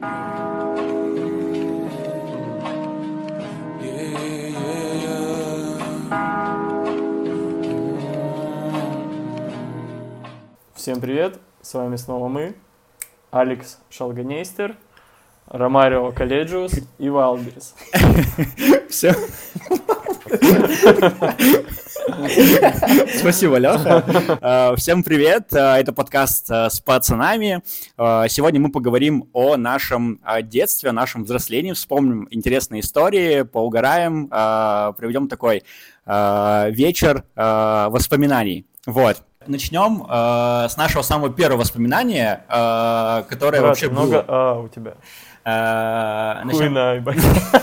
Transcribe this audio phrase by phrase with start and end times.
[0.00, 0.08] Всем
[11.02, 12.54] привет, с вами снова мы,
[13.30, 14.74] Алекс Шалганейстер,
[15.48, 17.74] Ромарио Колледжиус и Валберис.
[18.88, 19.14] Все.
[23.18, 24.04] Спасибо, Леха.
[24.40, 27.62] Э, всем привет, э, это подкаст э, с пацанами.
[27.96, 35.62] Сегодня мы поговорим о нашем детстве, о нашем взрослении, вспомним интересные истории, поугараем, проведем такой
[36.06, 38.66] вечер воспоминаний.
[38.86, 39.22] Вот.
[39.46, 44.24] Начнем э, с нашего самого первого воспоминания, э, которое Брат, вообще много было.
[44.28, 44.94] А у тебя.
[45.44, 47.62] Э, начнем- Хуйна.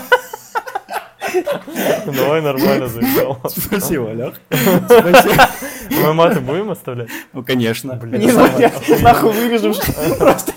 [2.06, 3.40] Давай нормально заебал.
[3.48, 4.34] Спасибо, Лех.
[4.50, 5.48] Спасибо.
[5.90, 7.08] Мы маты будем оставлять?
[7.32, 7.94] Ну, конечно.
[7.94, 9.74] Блин, Не знаю, я нахуй вырежу
[10.18, 10.52] просто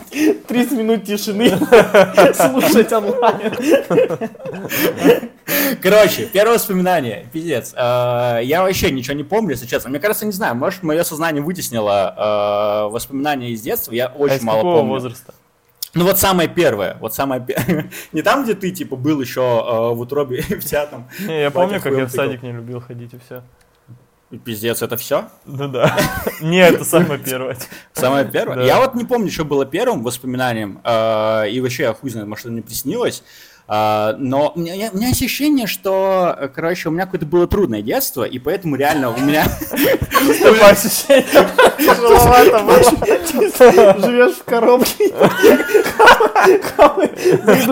[0.48, 1.49] 30 минут тишины
[2.34, 3.53] слушать онлайн.
[5.81, 7.73] Короче, первое воспоминание, пиздец.
[7.75, 9.89] Э, Я вообще ничего не помню, если честно.
[9.89, 13.91] Мне кажется, не знаю, может, мое сознание вытеснило э, воспоминания из детства.
[13.94, 14.89] Я А очень из мало помню.
[14.91, 15.34] возраста?
[15.94, 17.89] Ну вот самое первое, вот самое первое.
[18.11, 21.09] Не там, где ты, типа, был еще э, в утробе в пятом.
[21.20, 23.44] Не, я помню, как я в садик не любил ходить и все.
[24.45, 25.28] Пиздец, это все?
[25.45, 25.94] Ну да.
[26.42, 27.58] Не, это самое первое.
[27.92, 28.56] Самое первое?
[28.56, 28.64] Да.
[28.64, 32.45] Я вот не помню, что было первым воспоминанием, э, и вообще я хуй знает, может,
[32.45, 33.23] мне приснилось.
[33.73, 38.25] А, но у меня, у меня ощущение, что, короче, у меня какое-то было трудное детство,
[38.25, 39.45] и поэтому реально у меня...
[41.78, 42.59] Тяжеловато,
[44.02, 45.13] Живешь в коробке.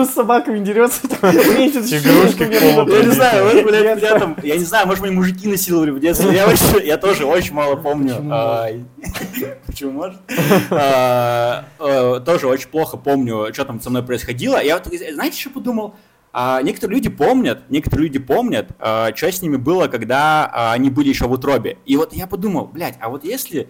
[0.04, 1.06] С собаками дерется.
[1.06, 5.90] Игрушки Я не знаю, вот, блядь, меня там, я не знаю, может, меня мужики насиловали
[5.90, 6.42] в детстве.
[6.82, 8.14] Я, тоже очень мало помню.
[9.66, 9.90] Почему?
[9.90, 10.20] А, может?
[10.70, 14.62] А, э, Тоже очень плохо помню, что там со мной происходило.
[14.62, 15.89] Я вот, знаете, что подумал?
[16.32, 20.90] А, Некоторые люди помнят, некоторые люди помнят, а, что с ними было, когда а, они
[20.90, 21.78] были еще в утробе.
[21.86, 23.68] И вот я подумал, блядь, а вот если,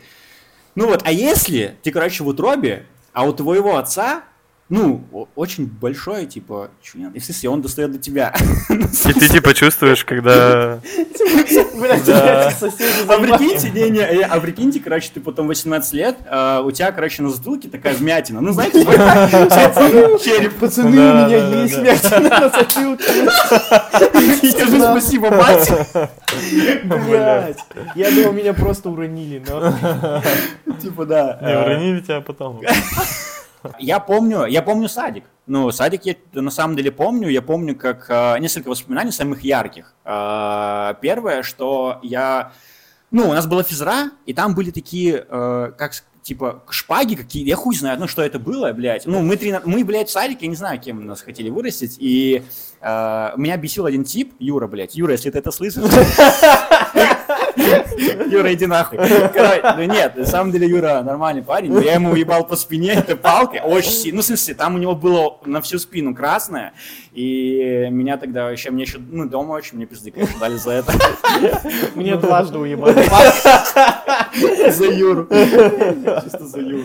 [0.75, 4.25] ну вот, а если ты, короче, в утробе, а у твоего отца,
[4.70, 5.04] ну,
[5.34, 8.32] очень большой, типа, член, и в смысле, он достает до тебя.
[8.70, 10.81] И ты типа чувствуешь, когда...
[13.08, 16.92] А прикиньте, не, не, э, а прикиньте, короче, ты потом 18 лет, а, у тебя,
[16.92, 18.41] короче, на затылке такая вмятина.
[18.41, 18.84] Ну, знаете,
[20.25, 20.54] череп.
[20.60, 21.82] Пацаны, у меня есть да.
[21.82, 23.04] мятина на затылке.
[24.50, 25.72] Скажи спасибо, мать.
[26.84, 27.58] Блядь.
[27.97, 30.22] Я думал, меня просто уронили, но...
[30.81, 31.38] Типа, да.
[31.42, 32.60] Не, э, уронили тебя потом.
[33.78, 35.25] Я помню, я помню садик.
[35.47, 37.28] Ну, садик я на самом деле помню.
[37.28, 39.94] Я помню, как э, несколько воспоминаний самых ярких.
[40.04, 42.53] Э, первое, что я...
[43.10, 47.56] Ну, у нас была физра, и там были такие, э, как типа, шпаги какие я
[47.56, 49.06] хуй знаю, ну, что это было, блядь.
[49.06, 52.44] Ну, мы, три, мы, блядь, в садике, я не знаю, кем нас хотели вырастить, и
[52.81, 54.94] э, меня бесил один тип, Юра, блядь.
[54.94, 55.82] Юра, если ты это слышишь...
[58.31, 58.99] Юра, иди нахуй.
[58.99, 63.61] Ну нет, на самом деле Юра нормальный парень, я ему уебал по спине этой палкой,
[63.61, 64.17] очень сильно.
[64.17, 66.73] Ну, в смысле, там у него было на всю спину красное,
[67.12, 70.93] и меня тогда вообще, мне еще, ну, дома очень мне пизды, конечно, дали за это.
[71.95, 73.05] Мне дважды уебали.
[74.71, 75.27] За Юру.
[75.31, 76.84] Чисто за Юру.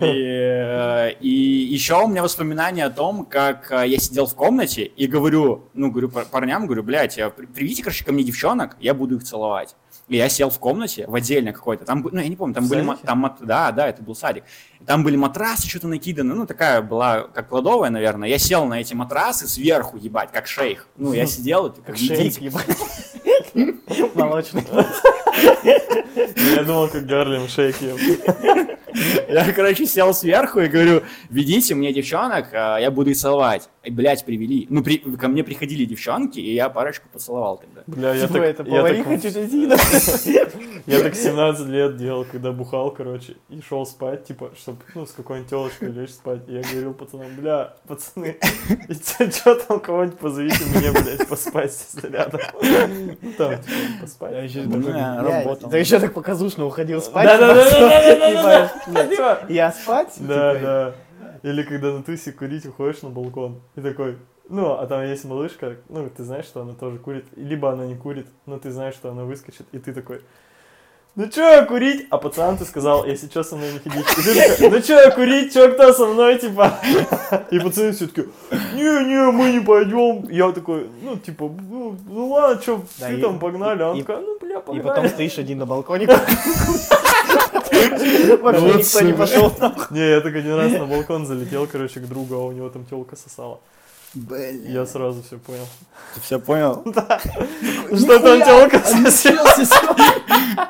[0.00, 4.84] И, э, и еще у меня воспоминания о том, как э, я сидел в комнате
[4.84, 8.94] и говорю, ну, говорю пар- парням, говорю, блядь, при- приведите, короче, ко мне девчонок, я
[8.94, 9.76] буду их целовать.
[10.12, 12.68] И я сел в комнате, в отдельно какой-то, там, ну, я не помню, там В
[12.68, 13.06] были, садике?
[13.06, 14.44] там, да, да, это был садик.
[14.86, 18.28] Там были матрасы что-то накиданы, ну, такая была, как кладовая, наверное.
[18.28, 20.86] Я сел на эти матрасы сверху, ебать, как шейх.
[20.98, 22.44] Ну, я сидел, Как шейк, «Идите».
[22.44, 22.66] ебать.
[24.14, 24.64] Молочный.
[25.64, 27.96] Я думал, как Гарлем шейк ел.
[29.28, 33.70] Я, короче, сел сверху и говорю, ведите мне девчонок, а, я буду их целовать.
[33.88, 34.66] Блядь, привели.
[34.70, 37.82] Ну, при- ко мне приходили девчонки, и я парочку поцеловал тогда.
[37.86, 38.42] Бля, я Типа так...
[38.42, 39.06] это я так-.
[40.86, 45.12] Я так 17 лет делал, когда бухал, короче, и шел спать, типа, чтобы, ну, с
[45.12, 46.40] какой-нибудь телочкой лечь спать.
[46.48, 48.36] И я говорил пацанам, бля, пацаны,
[49.30, 52.40] что там кого-нибудь позовите мне, блядь, поспать рядом.
[52.60, 54.32] Ну, там, типа, поспать.
[54.32, 55.70] Я еще работал.
[55.70, 57.26] Да еще так показушно уходил спать.
[57.26, 59.06] Да-да-да-да-да-да-да.
[59.06, 60.14] Типа, Я спать?
[60.18, 60.94] Да, Типа, да.
[61.42, 64.16] Или когда на тусе курить уходишь на балкон и такой,
[64.48, 67.96] ну, а там есть малышка, ну, ты знаешь, что она тоже курит, либо она не
[67.96, 70.20] курит, но ты знаешь, что она выскочит, и ты такой,
[71.14, 72.06] ну чё я курить?
[72.10, 74.06] А пацан ты сказал, если чё со мной не ходить.
[74.18, 76.72] И ты такой, ну чё я курить, чё кто со мной, типа.
[77.50, 78.28] И пацаны все таки
[78.74, 80.26] не-не, мы не пойдем.
[80.30, 83.82] Я такой, ну типа, ну, ну ладно, чё, Да, ты и- там погнали.
[83.82, 85.08] А он и- такой, ну бля, И потом погнали.
[85.08, 86.08] стоишь один на балконе.
[88.40, 89.52] Вообще никто не пошел.
[89.90, 92.84] Не, я так один раз на балкон залетел, короче, к другу, а у него там
[92.84, 93.60] телка сосала.
[94.14, 94.64] Блин.
[94.66, 95.66] Я сразу все понял.
[96.14, 96.82] Ты все понял?
[97.96, 99.48] Что там телка сосала?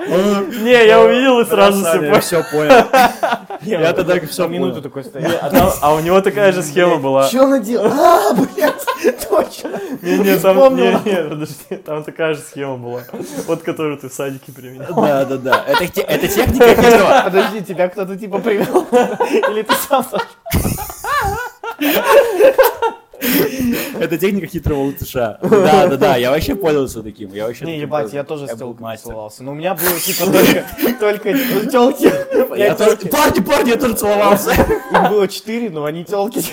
[0.62, 2.20] Не, я увидел и сразу все Я понял.
[2.20, 2.86] все понял.
[3.62, 5.32] Я тогда всё минуту такой стоял.
[5.42, 7.26] А, а у него такая же схема была.
[7.28, 7.92] Что она делала?
[7.92, 8.81] А, блядь,
[9.44, 9.70] точно.
[10.02, 10.84] Не, не, там, Вспомнил.
[11.04, 13.02] не, не, подожди, там такая же схема была.
[13.46, 14.94] Вот которую ты в садике применял.
[14.94, 15.64] Да, да, да.
[15.66, 17.22] Это, это техника хитрого.
[17.24, 18.86] Подожди, тебя кто-то типа привел?
[19.50, 20.04] Или ты сам?
[24.00, 25.38] Это техника хитрого латыша.
[25.42, 26.16] Да, да, да.
[26.16, 27.32] Я вообще пользовался таким.
[27.32, 29.10] Я вообще Не, таким ебать, я тоже с мастер.
[29.10, 29.44] целовался.
[29.44, 30.64] Но у меня было типа только,
[30.98, 31.32] только
[31.70, 32.12] телки.
[32.58, 34.50] Я тоже- Парни, парни, я тоже целовался.
[34.52, 36.44] Их было четыре, но они телки.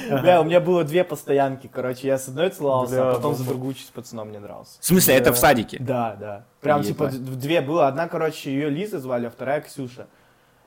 [0.22, 2.06] Бля, у меня было две постоянки, короче.
[2.08, 4.72] Я с одной целовался, а потом за другую с пацаном мне нравился.
[4.80, 5.78] В смысле, это в садике?
[5.80, 6.44] Да, да.
[6.60, 7.88] Прям типа две было.
[7.88, 10.06] Одна, короче, ее Лиза звали, а вторая Ксюша.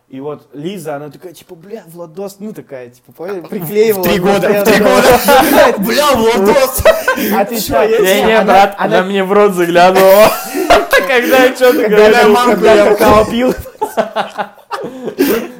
[0.08, 4.04] И вот Лиза, она такая, типа, бля, Владос, ну такая, типа, понял, приклеивала.
[4.04, 4.86] В три года, в три да.
[4.86, 5.78] года.
[5.80, 6.84] Бля, Владос.
[7.34, 8.02] Отвечает.
[8.02, 10.30] Не, не, Она- брат, она- она мне в рот заглянула.
[11.22, 12.52] Когда я что-то Когда я говорил.
[12.56, 13.54] когда я какао пил.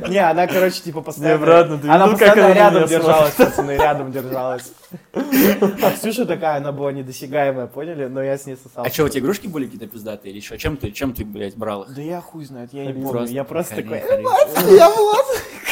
[0.08, 1.40] Не, она, короче, типа постоянно...
[1.40, 4.72] Не, брат, ну ты Она постоянно рядом держалась, пацаны, рядом держалась.
[5.14, 8.06] А Ксюша такая, она была недосягаемая, поняли?
[8.06, 8.86] Но я с ней сосал.
[8.86, 10.58] А что, у тебя игрушки были какие-то пиздатые или что?
[10.60, 11.96] Чем ты, чем ты, блядь, брал их?
[11.96, 13.26] Да я хуй знает, я не помню.
[13.28, 14.04] Я просто такой,
[14.78, 15.26] я Влад,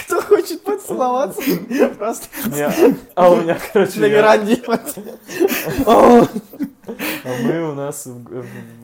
[0.05, 1.41] кто хочет поцеловаться?
[1.99, 4.57] Просто Не, А у меня, короче, на я- веранде.
[7.25, 8.07] А мы у нас,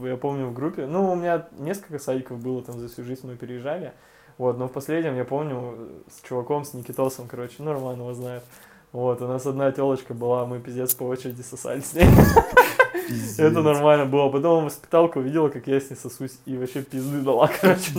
[0.02, 3.36] я помню, в группе, ну, у меня несколько садиков было там за всю жизнь, мы
[3.36, 3.94] переезжали.
[4.38, 8.44] Вот, но в последнем, я помню, с чуваком, с Никитосом, короче, ну, Роман его знает.
[8.92, 12.08] Вот, у нас одна телочка была, мы пиздец по очереди сосали с ней.
[13.38, 14.30] Это нормально было.
[14.30, 17.92] Потом воспиталка увидела, как я с ней сосусь, и вообще пизды дала, короче.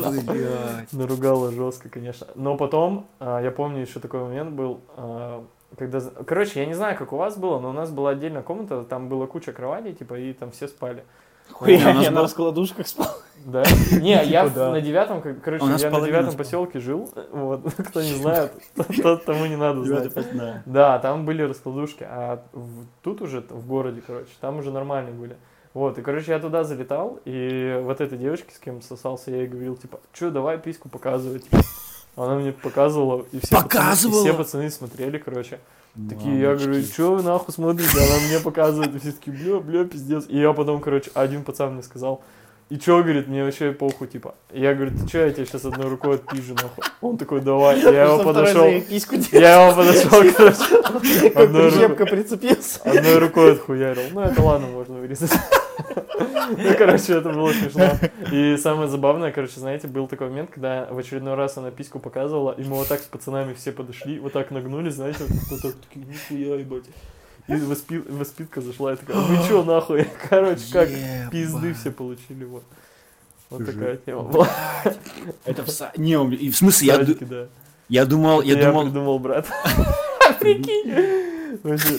[0.92, 2.26] Наругала жестко, конечно.
[2.34, 5.44] Но потом, а, я помню, еще такой момент был, а,
[5.76, 6.00] когда...
[6.00, 9.08] Короче, я не знаю, как у вас было, но у нас была отдельная комната, там
[9.08, 11.04] была куча кроватей, типа, и там все спали.
[11.52, 13.08] Хуя, у нас я на раскладушках спал.
[13.44, 13.62] Да?
[13.92, 14.70] Не, я да.
[14.70, 16.36] на девятом, короче, я на девятом спала.
[16.36, 18.52] поселке жил, вот, кто не знает,
[19.02, 20.12] тот тому не надо знать.
[20.66, 20.98] Да.
[20.98, 22.44] Там были раскладушки, а
[23.02, 25.36] тут уже, в городе, короче, там уже нормальные были.
[25.72, 29.46] Вот, и, короче, я туда залетал, и вот этой девочке, с кем сосался, я ей
[29.46, 31.46] говорил, типа, что, давай письку показывать.
[32.16, 34.16] Она мне показывала, и все, Показывала?
[34.18, 35.58] Пацаны, и все пацаны смотрели, короче.
[36.08, 37.98] Такие, я говорю, что вы нахуй смотрите?
[37.98, 40.24] Она мне показывает, и все такие, бля, бля, пиздец.
[40.28, 42.22] И я потом, короче, один пацан мне сказал,
[42.68, 44.36] и чё, говорит, мне вообще похуй, типа.
[44.52, 46.84] Я говорю, ты чё, я тебе сейчас одной рукой отпизжу, нахуй.
[47.00, 47.80] Он такой, давай.
[47.80, 52.06] Я его подошел, я его подошел, короче, Как одной рукой.
[52.06, 52.80] прицепился.
[52.84, 54.02] Одной рукой отхуярил.
[54.12, 55.32] Ну, это ладно, можно вырезать.
[56.50, 57.90] Ну, короче, это было смешно.
[58.32, 62.52] И самое забавное, короче, знаете, был такой момент, когда в очередной раз она письку показывала,
[62.52, 66.04] и мы вот так с пацанами все подошли, вот так нагнулись, знаете, вот, так, такие,
[66.06, 66.84] нихуя, ебать.
[67.48, 70.06] И воспи- воспитка зашла, и такая, вы чё, нахуй?
[70.28, 70.88] Короче, как
[71.30, 72.64] пизды все получили, вот.
[73.48, 74.48] Вот такая тема была.
[75.44, 77.46] Это в са- Не, и в смысле, я, ду- Садики, да.
[77.88, 79.46] я думал, я Я думал, придумал, брат.
[80.40, 81.39] Прикинь.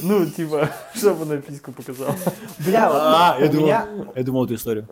[0.03, 2.15] Ну, типа, чтобы она письку показала.
[2.59, 3.65] Бля, А, я думал.
[3.65, 4.87] меня, я думал эту историю.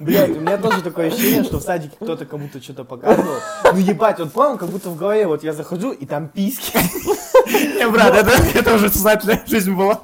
[0.00, 3.36] блядь, у меня тоже такое ощущение, что в садике кто-то кому-то что-то показывал.
[3.72, 6.78] Ну ебать, вот понял, как будто в голове вот я захожу, и там письки.
[7.78, 10.00] Не, брат, это, это уже сознательная жизнь была.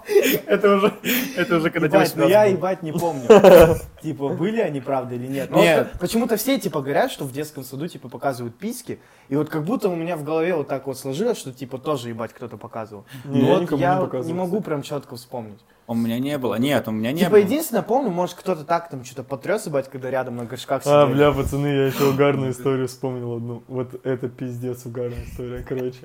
[0.46, 0.92] Это уже,
[1.36, 3.26] это уже когда Ебать, тебя ну я ебать не помню.
[4.02, 5.50] Типа, были они правда или нет?
[5.50, 5.92] Но Нет.
[6.00, 8.98] почему-то все типа говорят, что в детском саду типа показывают письки.
[9.28, 12.08] И вот как будто у меня в голове вот так вот сложилось, что типа тоже
[12.08, 13.04] ебать кто-то показывал.
[13.24, 15.60] Я вот я не могу прям четко вспомнить.
[15.86, 16.56] У меня не было.
[16.56, 17.38] Нет, у меня не типа было.
[17.40, 21.14] единственное помню, может кто-то так там что-то потряс ебать, когда рядом на горшках А, сидели.
[21.16, 23.62] бля, пацаны, я еще угарную историю вспомнил одну.
[23.68, 26.00] Вот это пиздец угарная история, короче.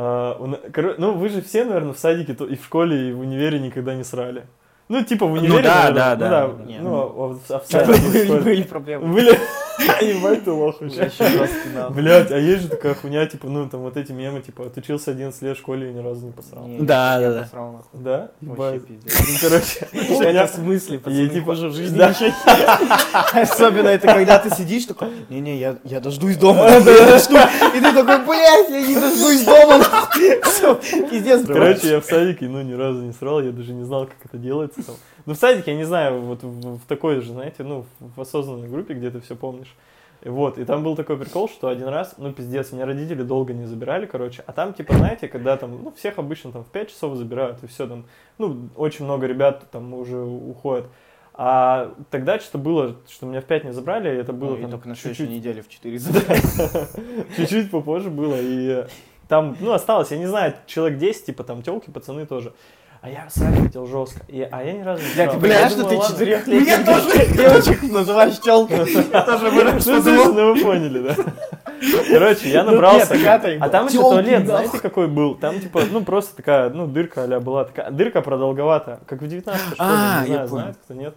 [0.00, 0.38] А,
[0.98, 4.04] ну, вы же все, наверное, в садике и в школе, и в универе никогда не
[4.04, 4.44] срали.
[4.88, 6.46] Ну, типа в универе, да, наверное, да, ну, да, да.
[6.46, 6.64] да.
[6.64, 9.12] Не, Ну, ну, а в, а садике, были, проблемы.
[9.12, 9.36] Были?
[9.78, 10.76] Ебать ты лох
[11.74, 11.90] да.
[11.90, 15.40] Блять, а есть же такая хуйня, типа, ну, там вот эти мемы, типа, отучился 11
[15.42, 16.66] лет в школе и ни разу не посрал.
[16.80, 17.42] Да, я да, да.
[17.42, 18.00] посрал, нахуй.
[18.00, 18.30] Да?
[18.40, 18.86] Вообще Ебать.
[18.86, 19.42] пиздец.
[19.42, 21.98] Ну, короче, я- в смысле, Я пацаны, типа- хуже в жизни.
[23.40, 27.38] Особенно это когда ты сидишь такой, не-не, я, я дождусь дома, я дождусь.
[27.74, 29.78] И ты такой, блядь, я не дождусь дома.
[29.78, 30.28] нахуй».
[30.28, 30.42] нахуй.
[30.50, 30.74] Все,
[31.08, 31.46] пиздец.
[31.46, 34.38] Короче, я в садике, ну, ни разу не срал, я даже не знал, как это
[34.38, 34.94] делается там.
[35.28, 38.66] Ну, в садике, я не знаю, вот в, в такой же, знаете, ну, в осознанной
[38.66, 39.76] группе, где ты все помнишь.
[40.24, 43.66] Вот, и там был такой прикол, что один раз, ну, пиздец, меня родители долго не
[43.66, 47.14] забирали, короче, а там, типа, знаете, когда там, ну, всех обычно там в 5 часов
[47.14, 48.06] забирают, и все там,
[48.38, 50.86] ну, очень много ребят там уже уходят.
[51.34, 54.70] А тогда что-то было, что меня в 5 не забрали, и это было Ну, там
[54.70, 56.40] только на чуть-чуть неделе в 4 забрали.
[57.36, 58.86] Чуть-чуть попозже было, и
[59.28, 62.54] там, ну, осталось, я не знаю, человек 10, типа, там, телки, пацаны тоже.
[63.08, 65.34] А я срать хотел жестко, и, а я ни разу не Бля, срал.
[65.34, 66.12] ты бля, что ты ладно.
[66.14, 68.92] четырехлетних девочек называешь челкой?
[69.10, 71.14] Я тоже бы Ну, ну вы поняли, да?
[72.12, 73.14] Короче, я набрался.
[73.14, 75.36] нет, такая-то А там еще туалет, знаете, какой был?
[75.36, 77.64] Там, типа, ну, просто такая, ну, дырка а была.
[77.64, 81.14] Такая, дырка продолговатая, как в 19 школе, А, не знаю, знает кто, нет?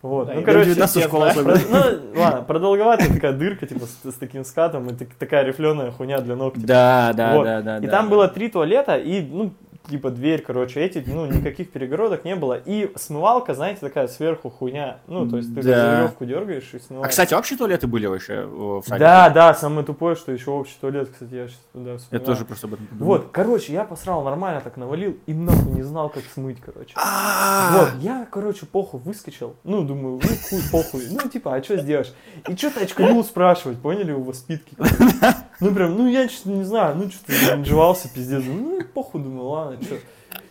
[0.00, 1.58] Вот, Да, ну, короче, в 19 я школу знаю, особенно.
[1.58, 5.90] про- ну, ладно, продолговатая такая дырка, типа, с, с таким скатом, и так- такая рифленая
[5.90, 6.54] хуйня для ног.
[6.54, 6.66] типа.
[6.66, 7.44] Да, да, Вот.
[7.44, 7.78] да, да.
[7.78, 8.10] И да, там да.
[8.10, 9.52] было три туалета, и, ну,
[9.88, 12.54] типа, дверь, короче, эти, ну, никаких перегородок не было.
[12.64, 14.98] И смывалка, знаете, такая сверху хуйня.
[15.06, 15.96] Ну, то есть ты Да.
[16.00, 17.10] веревку дергаешь и А, смываешь.
[17.10, 18.98] кстати, общие туалеты были вообще э, в садике?
[18.98, 22.26] Да, да, самое тупое, что еще общий туалет, кстати, я сейчас туда Я вспоминаю.
[22.26, 23.06] тоже просто об этом подумал.
[23.12, 26.92] Вот, короче, я посрал нормально, так навалил, и нахуй не знал, как смыть, короче.
[26.96, 29.56] А, Вот, я, короче, похуй выскочил.
[29.64, 31.02] Ну, думаю, ну, хуй, похуй.
[31.10, 32.12] Ну, типа, а что сделаешь?
[32.48, 34.76] И что-то очканул спрашивать, поняли, у воспитки.
[35.64, 38.42] Ну, прям, ну, я что-то не знаю, ну, что-то наживался, пиздец.
[38.46, 39.96] Ну, похуй, думаю, ладно, что.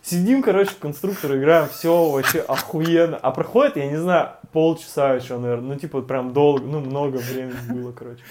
[0.02, 3.16] Сидим, короче, в конструктор играем, все вообще охуенно.
[3.16, 7.54] А проходит, я не знаю, полчаса еще, наверное, ну, типа, прям долго, ну, много времени
[7.72, 8.22] было, короче.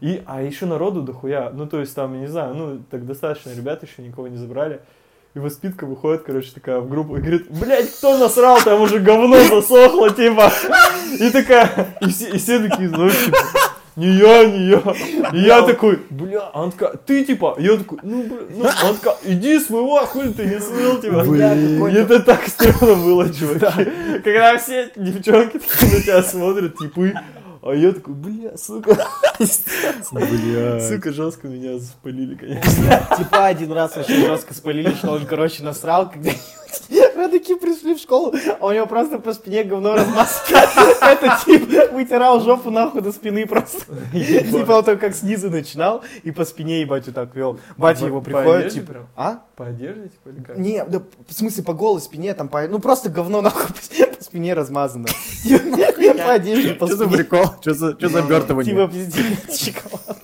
[0.00, 3.50] И, а еще народу дохуя, ну, то есть там, я не знаю, ну, так достаточно,
[3.50, 4.80] ребят еще никого не забрали.
[5.34, 9.36] И воспитка выходит, короче, такая в группу и говорит, блядь, кто насрал, там уже говно
[9.44, 10.50] засохло, типа.
[11.18, 13.36] И такая, и все, и все такие, знаешь, типа,
[13.96, 14.82] не я, не я.
[15.32, 18.96] И я такой, бля, а он такая, ты типа, я такой, ну, бля, ну, он
[18.96, 21.20] такая, иди смывай, хуй ты не смыл, типа.
[21.20, 23.90] Какой-то- это так стрёмно было, чуваки.
[24.24, 27.14] Когда все девчонки такие на тебя смотрят, типы,
[27.62, 28.96] а я такой, бля, сука,
[30.12, 30.80] Бля.
[30.80, 33.06] сука, жестко меня спалили, конечно.
[33.18, 36.30] Типа один раз вообще жестко спалили, что он, короче, насрал, когда
[37.16, 40.58] Родаки пришли в школу, а у него просто по спине говно размазано.
[41.02, 43.80] Это тип вытирал жопу нахуй до спины просто.
[44.12, 47.58] Типа он как снизу начинал и по спине ебать вот так вел.
[47.76, 49.40] Батя По- его приходит, типа, а?
[49.56, 50.56] По одежде, типа, или как?
[50.58, 53.66] Не, да, в смысле по голой спине, там по, ну просто говно нахуй
[54.16, 55.08] по, спине размазано.
[56.24, 57.16] По одежде, по Что за спине.
[57.16, 57.44] прикол?
[57.60, 58.72] Что за, что за обертывание?
[58.74, 60.18] Типа пиздец, шоколад.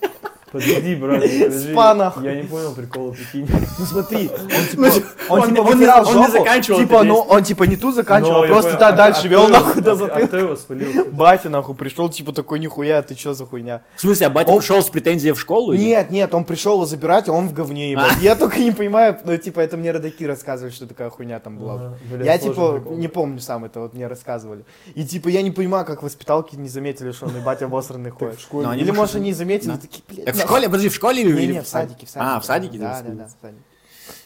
[0.61, 1.73] Подожди, брат, подожди.
[1.73, 2.25] Спа, нахуй.
[2.25, 3.49] Я не понял прикола, прикинь.
[3.79, 6.33] Ну смотри, он типа, Ну, он, он типа не- он не- вытирал он не жопу,
[6.39, 9.29] заканчивал типа, ну, он типа не тут заканчивал, Но а просто да, А- дальше а
[9.29, 10.27] вел нахуй до а- А затылка.
[10.27, 11.05] кто его спалил?
[11.13, 13.83] Батя нахуй пришел, типа такой, нихуя, ты чё за хуйня?
[13.97, 15.73] В смысле, а батя пришел с претензией в школу?
[15.75, 18.17] Нет, нет, он пришел его забирать, а он в говне ебать.
[18.21, 21.95] Я только не понимаю, ну типа это мне родаки рассказывали, что такая хуйня там была.
[22.23, 24.65] Я типа не помню сам это, вот мне рассказывали.
[24.95, 28.39] И типа я не понимаю, как воспиталки не заметили, что он и батя обосранный ходит.
[28.53, 29.79] Ну, Или может, они заметили, Да.
[29.79, 30.27] такие, блядь.
[30.47, 30.57] Так в нахуй».
[30.57, 32.31] школе, подожди, в школе или Не, или не, в садике, в садике.
[32.31, 33.63] А, в садике Да, да, да, в садике.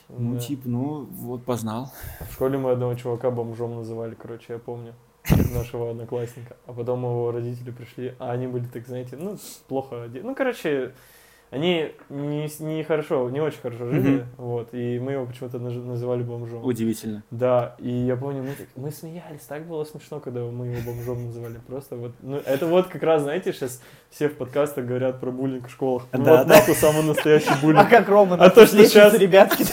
[0.09, 0.41] Ну, Да.
[0.41, 1.93] типа, ну, вот познал.
[2.29, 4.95] В школе мы одного чувака бомжом называли, короче, я помню.
[5.55, 6.57] Нашего одноклассника.
[6.67, 10.27] А потом его родители пришли, а они были, так знаете, ну, плохо одеты.
[10.27, 10.95] Ну, короче,
[11.51, 14.25] они не, не хорошо, не очень хорошо жили, Мгм.
[14.37, 16.65] вот, и мы его почему-то называли бомжом.
[16.65, 17.23] Удивительно.
[17.31, 21.27] Да, и я помню, мы, так- мы смеялись, так было смешно, когда мы его бомжом
[21.27, 21.59] называли.
[21.67, 25.67] Просто вот, ну, это вот как раз, знаете, сейчас все в подкастах говорят про буллинг
[25.69, 26.05] в школах.
[26.13, 26.55] Ну, Да, вот да.
[26.55, 27.89] нахуй самый настоящий А буллинг.
[27.91, 29.65] как Рома, А то, что щас- ребятки,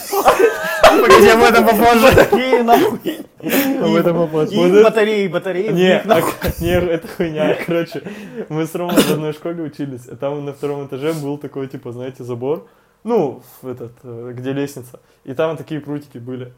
[0.90, 2.16] Погоди, об этом попозже.
[2.16, 3.26] батареи нахуй.
[3.82, 4.54] Об этом попозже.
[4.54, 5.72] И батареи, батареи.
[5.72, 6.02] Не,
[6.60, 7.56] не, это хуйня.
[7.66, 8.02] Короче,
[8.48, 11.92] мы с Ромой в одной школе учились, а там на втором этаже был такой, типа,
[11.92, 12.66] знаете, забор.
[13.04, 15.00] Ну, в этот, э, где лестница.
[15.24, 16.52] И там такие прутики были.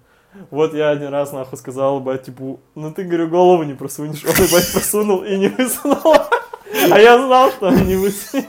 [0.51, 4.25] Вот я один раз нахуй сказал, бать, типа, ну ты, говорю, голову не просунешь.
[4.25, 6.17] Он, бать, просунул и не высунул.
[6.91, 8.47] А я знал, что он не высунет.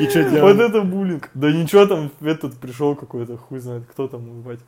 [0.00, 1.28] И что Вот это буллинг.
[1.34, 4.60] Да ничего там, этот пришел какой-то, хуй знает, кто там, бать.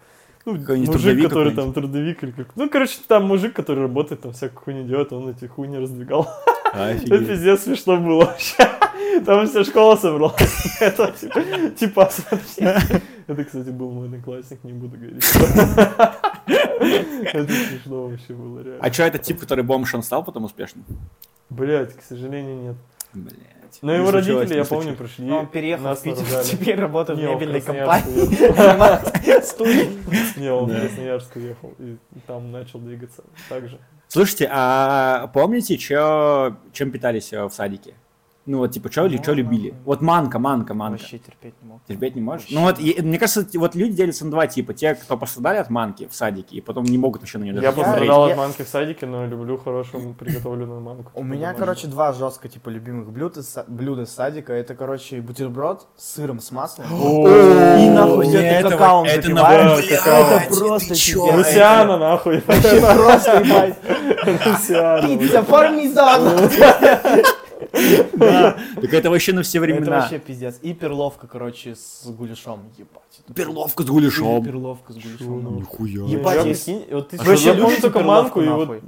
[0.47, 2.57] Ну, мужик, трудовик который там трудовик или как.
[2.57, 6.29] Ну, короче, там мужик, который работает, там всякую хуйню делает, он эти хуйни раздвигал.
[6.73, 8.55] Это пиздец смешно было вообще.
[9.27, 10.81] Там вся школа собралась.
[10.81, 11.43] Это типа,
[11.79, 13.01] типа смотри.
[13.27, 15.25] Это, кстати, был мой одноклассник, не буду говорить.
[16.47, 18.81] Это смешно вообще было, реально.
[18.81, 20.85] А что, этот тип, который бомж, он стал потом успешным?
[21.51, 22.77] Блять, к сожалению, нет.
[23.13, 23.60] Блять.
[23.83, 25.25] Но его родители, я помню, пришли.
[25.25, 29.41] Ну, Он переехал в Питер, теперь работает в мебельной компании.
[29.43, 29.89] Студии.
[30.39, 30.81] Не, он в.
[30.81, 31.97] Красноярск уехал и
[32.27, 33.79] там начал двигаться так же.
[34.09, 37.95] Слушайте, а помните, чем питались э, в садике?
[38.47, 39.71] Ну вот, типа, что Ну, любили?
[39.71, 39.77] да.
[39.85, 40.99] Вот манка, манка, манка.
[40.99, 41.81] Вообще терпеть не мог.
[41.87, 42.43] Терпеть не можешь?
[42.51, 42.55] Вообще.
[42.55, 44.73] Ну вот, и- мне кажется, вот люди делятся на два типа.
[44.73, 47.67] Те, кто пострадали от манки в садике, и потом не могут еще на нее даже
[47.67, 51.13] Я Я- пострадал я- от манки в садике, но люблю хорошую приготовленную манку.
[51.15, 54.53] У меня, короче, два жестко, типа, любимых блюда, с- блюда с садика.
[54.55, 56.87] Это, короче, бутерброд с сыром, с маслом.
[56.87, 59.31] И нахуй все это какао это
[60.49, 60.95] просто.
[61.37, 62.39] Русиана, нахуй.
[62.49, 63.77] Это просто, ебать.
[64.47, 65.19] Русиана.
[65.19, 66.51] Пицца пармезан.
[68.21, 70.01] Да, так это вообще на все Это времена.
[70.01, 70.59] вообще пиздец.
[70.63, 72.61] И перловка, короче, с гуляшом.
[72.77, 73.21] Ебать.
[73.25, 74.45] это Перловка с гулешом.
[74.45, 75.43] Перловка с гуляшом.
[75.43, 76.07] ну, Нихуя.
[76.07, 78.83] Ебать, Я, прикинь, вот ты А я помню только манку и вот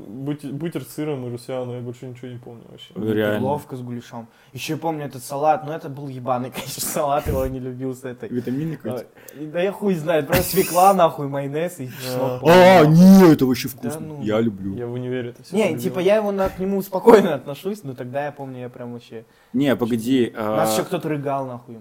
[0.52, 2.92] бутер, с сыром и русиану, я больше ничего не помню вообще.
[2.94, 3.38] Реально.
[3.38, 4.28] Перловка с гуляшом.
[4.52, 8.28] Еще помню этот салат, но это был ебаный, конечно, салат, его не любил с этой.
[8.28, 9.06] Витамины А, какой-то.
[9.40, 12.40] Да я хуй знает, просто свекла, нахуй, майонез и А.
[12.42, 14.00] А, не, это вообще вкусно.
[14.00, 14.22] ну.
[14.22, 14.74] Я люблю.
[14.76, 18.26] Я в универе это все Не, типа я его к нему спокойно отношусь, но тогда
[18.26, 19.21] я помню, я прям вообще...
[19.52, 20.32] Не, погоди.
[20.36, 21.78] У нас а, еще кто-то рыгал, нахуй.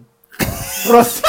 [0.88, 1.27] Просто...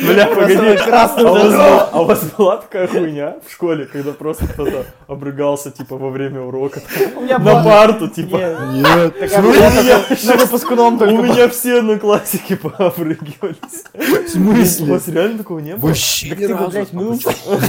[0.00, 0.76] Бля, погоди.
[0.78, 1.58] красным А у, вас лицом.
[1.58, 6.08] была, а у вас была такая хуйня в школе, когда просто кто-то обрыгался, типа, во
[6.10, 6.80] время урока?
[7.16, 8.36] У На парту, типа.
[8.72, 10.24] Не, Нет.
[10.24, 11.26] на выпускном У только была.
[11.26, 13.84] меня все одноклассники пообрыгивались.
[13.92, 14.92] В У смысле?
[14.92, 15.88] вас реально такого не было?
[15.88, 16.78] Вообще Так ни разу.
[16.80, 17.62] А?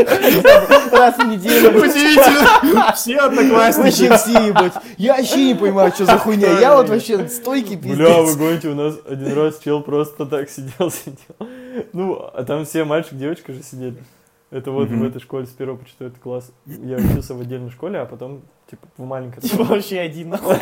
[0.00, 1.78] Раз в неделю.
[1.78, 2.92] Удивительно.
[2.94, 4.08] Все одноклассники.
[4.08, 4.72] Вообще все, ебать.
[4.98, 6.58] Я вообще не понимаю, что за хуйня.
[6.60, 8.36] Я вот вообще стойкий Бля, вы пиздец.
[8.36, 11.48] гоните, у нас один раз чел просто так сидел, сидел.
[11.92, 13.96] Ну, а там все мальчик, девочка же сидели.
[14.50, 16.50] Это вот в этой школе с первого по четвертый класс.
[16.66, 18.42] Я учился в отдельной школе, а потом,
[18.72, 19.42] типа, в маленькой.
[19.42, 20.56] Типа вообще один, нахуй.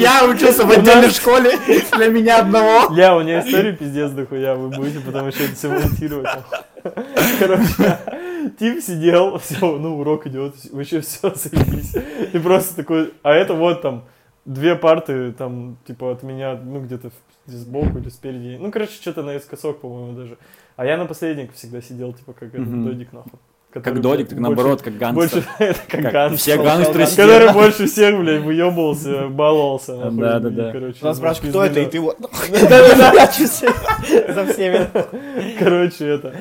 [0.00, 1.52] Я учился в отдельной школе
[1.96, 2.92] для меня одного.
[2.94, 6.28] Ля, у меня история пиздец дохуя, вы будете потом еще это все монтировать.
[7.38, 7.98] Короче,
[8.58, 11.94] Тим сидел, все, ну, урок идет, вообще все заебись.
[12.32, 14.04] И просто такой, а это вот там
[14.46, 17.10] две парты, там, типа, от меня, ну, где-то
[17.46, 18.56] сбоку или спереди.
[18.58, 20.38] Ну, короче, что-то наискосок, по-моему, даже.
[20.76, 23.38] А я на последних всегда сидел, типа, как этот додик, нахуй.
[23.72, 25.42] Как Додик, так наоборот, как гангстер.
[25.42, 26.38] больше это как, Как гангстер.
[26.38, 30.10] все гангстеры Который Который больше всех, блядь, выебывался, баловался.
[30.10, 30.70] Да-да-да.
[30.70, 32.18] и, короче, Нас спрашивают, кто это, и ты вот.
[32.50, 34.88] За всеми.
[35.58, 36.34] Короче, это...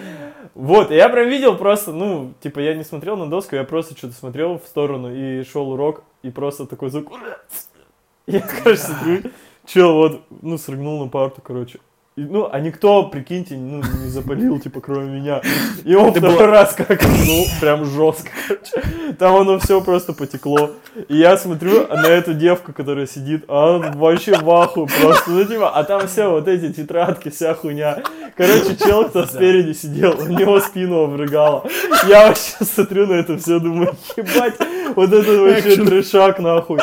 [0.56, 4.14] Вот, я прям видел просто, ну, типа, я не смотрел на доску, я просто что-то
[4.14, 7.14] смотрел в сторону и шел урок, и просто такой звук...
[8.28, 9.22] Я, короче, смотрю,
[9.66, 11.80] чел вот, ну, срыгнул на парту, короче.
[12.20, 15.42] И, ну, а никто, прикиньте, ну, не запалил, типа, кроме меня.
[15.86, 18.32] И он второй раз как, ну, прям жестко.
[19.18, 20.72] Там оно все просто потекло.
[21.08, 25.46] И я смотрю на эту девку, которая сидит, а она вообще в ахуе просто, ну,
[25.46, 28.04] типа, а там все вот эти тетрадки, вся хуйня.
[28.36, 31.70] Короче, чел, кто спереди сидел, у него спину обрыгало.
[32.08, 34.56] Я вообще смотрю на это все, думаю, ебать,
[34.96, 36.80] вот это вообще трешак, нахуй.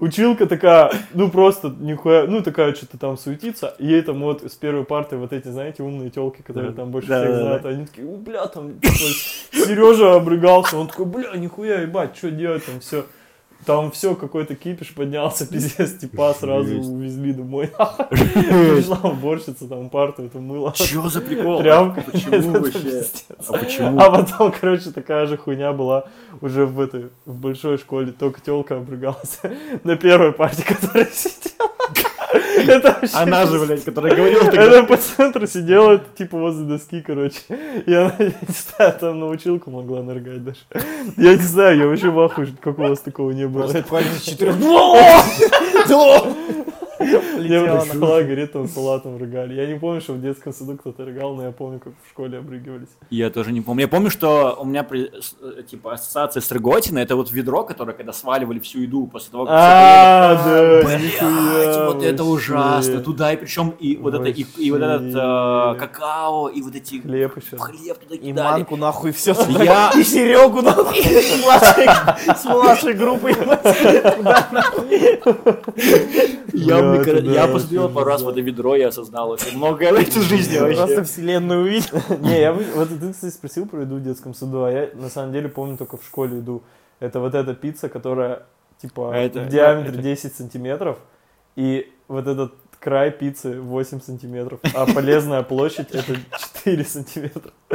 [0.00, 4.56] Училка такая, ну просто нихуя, ну такая что-то там суетится, и ей там вот с
[4.76, 6.82] первой парты вот эти, знаете, умные телки, которые Да.
[6.82, 7.42] там больше Да, всех да, да.
[7.44, 8.72] знают, они такие, у, бля, там,
[9.52, 13.04] Сережа обрыгался, он такой, бля, нихуя, ебать, что делать там, все.
[13.64, 16.88] Там все, какой-то кипиш поднялся, пиздец, типа сразу Жесть.
[16.90, 17.70] увезли домой.
[18.10, 20.72] Пришла уборщица, там парту эту мыла.
[20.76, 21.60] Чё за прикол?
[21.60, 22.02] Тряпка.
[22.02, 23.04] Почему Это вообще?
[23.48, 23.98] А почему?
[23.98, 26.04] А потом, короче, такая же хуйня была
[26.42, 29.40] уже в этой, в большой школе, только телка обрыгалась
[29.84, 31.70] на первой партии, которая сидела.
[32.66, 34.62] Это вообще Она же, блядь, которая говорила тогда.
[34.62, 37.40] это по центру сидела, типа, возле доски, короче.
[37.86, 40.58] И она, я не знаю, там на училку могла нарыгать даже.
[41.16, 43.70] Я не знаю, я вообще в ахуе, как у вас такого не было.
[43.70, 44.56] Просто с четырех.
[46.98, 49.54] Я Летела в школа, говорит, там салатом рыгали.
[49.54, 52.38] Я не помню, что в детском саду кто-то рыгал, но я помню, как в школе
[52.38, 52.88] обрыгивались.
[53.10, 53.82] Я тоже не помню.
[53.82, 55.10] Я помню, что у меня при-
[55.42, 59.44] э, типа ассоциация с Рыготиной, это вот ведро, которое когда сваливали всю еду после того,
[59.44, 60.88] как А, все да.
[60.88, 63.00] Блядь, нихуя вот это ужасно.
[63.00, 67.00] Туда и причем и вот это и, и вот этот э, какао и вот эти
[67.00, 67.56] Хлеб еще.
[67.58, 68.52] хлеб туда И кидали.
[68.52, 71.02] манку нахуй все Я- И Серегу нахуй.
[72.36, 73.34] С младшей- группой.
[76.52, 79.44] Я, Это кажется, да, я посмотрел пару раз в это ведро и осознал это.
[79.54, 81.02] Многое в этой жизни Просто вообще.
[81.02, 81.98] вселенную увидел.
[82.20, 85.32] Не, я вот ты, кстати, спросил про еду в детском саду, а я на самом
[85.32, 86.62] деле помню только в школе еду.
[87.00, 88.42] Это вот эта пицца, которая
[88.80, 90.98] типа А это- в диаметре это- 10 сантиметров,
[91.56, 96.14] и вот этот край пиццы 8 сантиметров, а полезная площадь это
[96.62, 97.50] 4 сантиметра.
[97.70, 97.74] И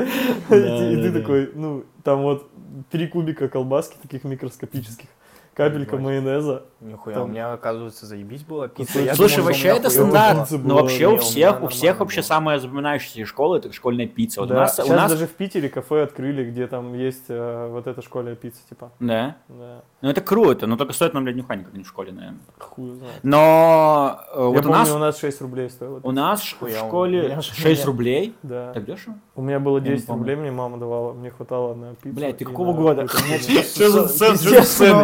[0.49, 1.19] ты- И да, ты да.
[1.19, 2.47] такой, ну, там вот
[2.91, 5.07] три кубика колбаски таких микроскопических,
[5.53, 8.67] капелька майонеза, Нихуя, Там- у меня, оказывается, заебись было.
[8.67, 8.91] Пицца.
[8.93, 10.51] Слушай, Я Слушай, думал, вообще что это стандарт.
[10.63, 14.41] была, вообще у у всех, у всех вообще самая запоминающаяся школа это школьная пицца.
[14.41, 17.25] Вот у Да, нас, у сейчас нас, даже в Питере кафе открыли, где там есть
[17.29, 18.91] э, вот эта школьная пицца, типа.
[18.99, 19.35] да.
[19.47, 22.39] Да, Ну это круто, но только стоит нам, блядь, нюха никак не в школе, наверное.
[22.57, 23.19] хуй знает.
[23.23, 25.99] Но э, Я вот у помню, нас, у нас 6 рублей стоило.
[26.01, 28.35] у нас в Хуя, у школе меня ж- 6 рублей.
[28.41, 28.73] Да.
[28.73, 29.15] Так дешево?
[29.35, 30.19] У меня было Я не 10 помню.
[30.21, 32.15] рублей, мне мама давала, мне хватало на пиццу.
[32.15, 33.05] Блядь, ты какого года?
[33.77, 34.37] Чё за цены?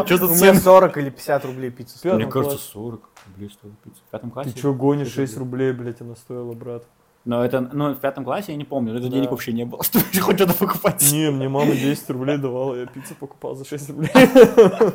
[0.06, 0.60] Чё за У цены?
[0.60, 2.02] 40 или 50 рублей пицца.
[2.02, 2.72] пятом Мне кажется, классе.
[2.74, 4.02] 40 рублей стоила пицца.
[4.08, 4.50] В пятом классе?
[4.52, 6.84] Ты чё гонишь, Сколько 6 рублей, блядь, она стоила, брат.
[7.26, 9.10] Но это, ну, в пятом классе я не помню, это Да.
[9.10, 11.06] денег вообще не было, чтобы хоть что-то покупать.
[11.12, 14.12] Не, мне мама 10 рублей давала, я пиццу покупал за 6 рублей.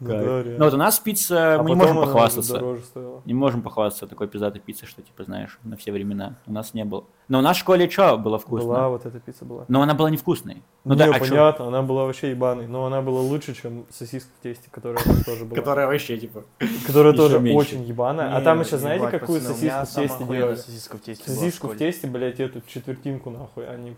[0.00, 2.76] Ну вот у нас пицца, А мы не можем похвастаться.
[2.84, 3.22] стоила.
[3.24, 6.36] Не можем похвастаться такой пиздатой пиццей, что, типа, знаешь, на все времена.
[6.46, 7.04] У нас не было.
[7.28, 8.68] Но у нас в школе что было вкусно?
[8.68, 9.64] Была вот эта пицца была.
[9.68, 10.62] Но она была невкусной.
[10.84, 11.28] Ну Не, да, а чё?
[11.28, 15.44] понятно, она была вообще ебаной, но она была лучше, чем сосиска в тесте, которая тоже
[15.44, 15.60] была.
[15.60, 16.44] Которая вообще, типа...
[16.86, 18.34] Которая тоже очень ебаная.
[18.34, 20.54] А там еще знаете, какую сосиску в тесте делали?
[20.56, 23.94] Сосиска в тесте Сосиску в тесте, блядь, эту четвертинку нахуй, они...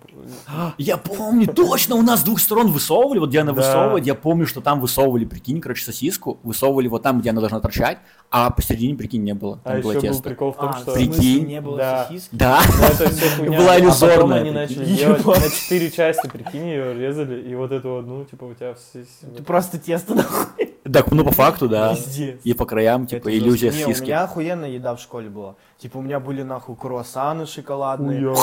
[0.78, 4.46] Я помню, точно, у нас с двух сторон высовывали, вот где она высовывает, я помню,
[4.46, 7.98] что там высовывали, прикинь, короче, сосиску, высовывали вот там, где она должна торчать,
[8.32, 10.22] а посередине, прикинь, не было, там А было еще был тесто.
[10.28, 10.92] прикол в том, А, что...
[10.94, 11.46] Прикинь.
[11.46, 12.28] не было сосиски?
[12.34, 12.60] Да,
[13.36, 13.58] Хуйня.
[13.58, 17.72] Была А потом иллюзорная, они начали делать на четыре части, прикинь, ее резали, и вот
[17.72, 19.04] эту одну, типа, у тебя все...
[19.36, 20.74] Ты просто тесто нахуй.
[20.92, 21.94] так, ну по факту, да.
[21.94, 22.40] Пиздец.
[22.44, 23.86] И по краям, типа, Это иллюзия жестко.
[23.86, 24.06] Не, у сиски.
[24.06, 25.56] меня охуенная еда в школе была.
[25.78, 28.34] Типа у меня были нахуй круассаны шоколадные.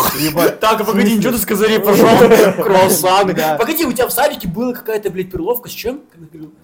[0.59, 2.07] Так, погоди, ничего ты сказали, пошел,
[2.63, 3.35] круассаны.
[3.57, 6.01] Погоди, у тебя в садике была какая-то, блядь, перловка с чем?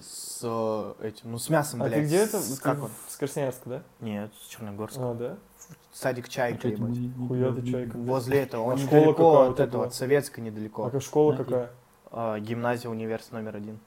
[0.00, 2.00] с э, этим, ну с мясом, А блядь.
[2.00, 2.38] ты где это?
[2.40, 2.90] с- Как он?
[3.08, 3.82] С Красноярска, да?
[4.00, 5.10] Нет, с Черногорска.
[5.10, 5.36] А, да?
[5.92, 6.98] Садик Чайка, ебать.
[7.28, 7.96] Хуя ты чайка.
[7.96, 10.86] Возле этого, он А школа недалеко от этого, от Советской недалеко.
[10.86, 11.70] А как школа Да, какая?
[12.10, 13.78] А, гимназия, универс номер один.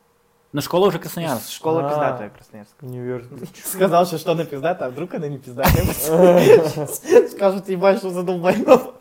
[0.54, 1.50] Но школа уже Красноярск.
[1.50, 1.90] Школа А.
[1.90, 2.90] пиздатая, Красноярская.
[2.90, 3.26] Универ.
[3.66, 5.84] Сказал, что что она пиздатая, а вдруг она не пиздатая?
[7.32, 8.24] Скажут, ебать, что за.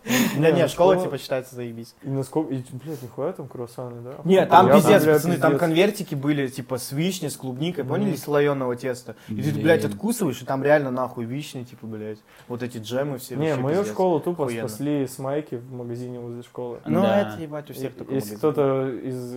[0.38, 1.94] Да Не, нет, школа школа- типа считается заебись.
[2.02, 2.50] И насколько...
[2.72, 4.14] Блядь, нихуя там круассаны, да?
[4.24, 8.18] Нет, там пиздец, пацаны, там конвертики были, типа, с вишней, с клубникой, поняли, Мгм.
[8.18, 9.16] слоеного теста.
[9.28, 13.34] И ты, блядь, откусываешь, и там реально нахуй вишни, типа, блядь, вот эти джемы все.
[13.36, 16.78] Не, вообще мою школу тупо спасли с майки в магазине возле школы.
[16.86, 18.14] Ну, это, ебать, у всех такое.
[18.16, 19.34] Если кто-то из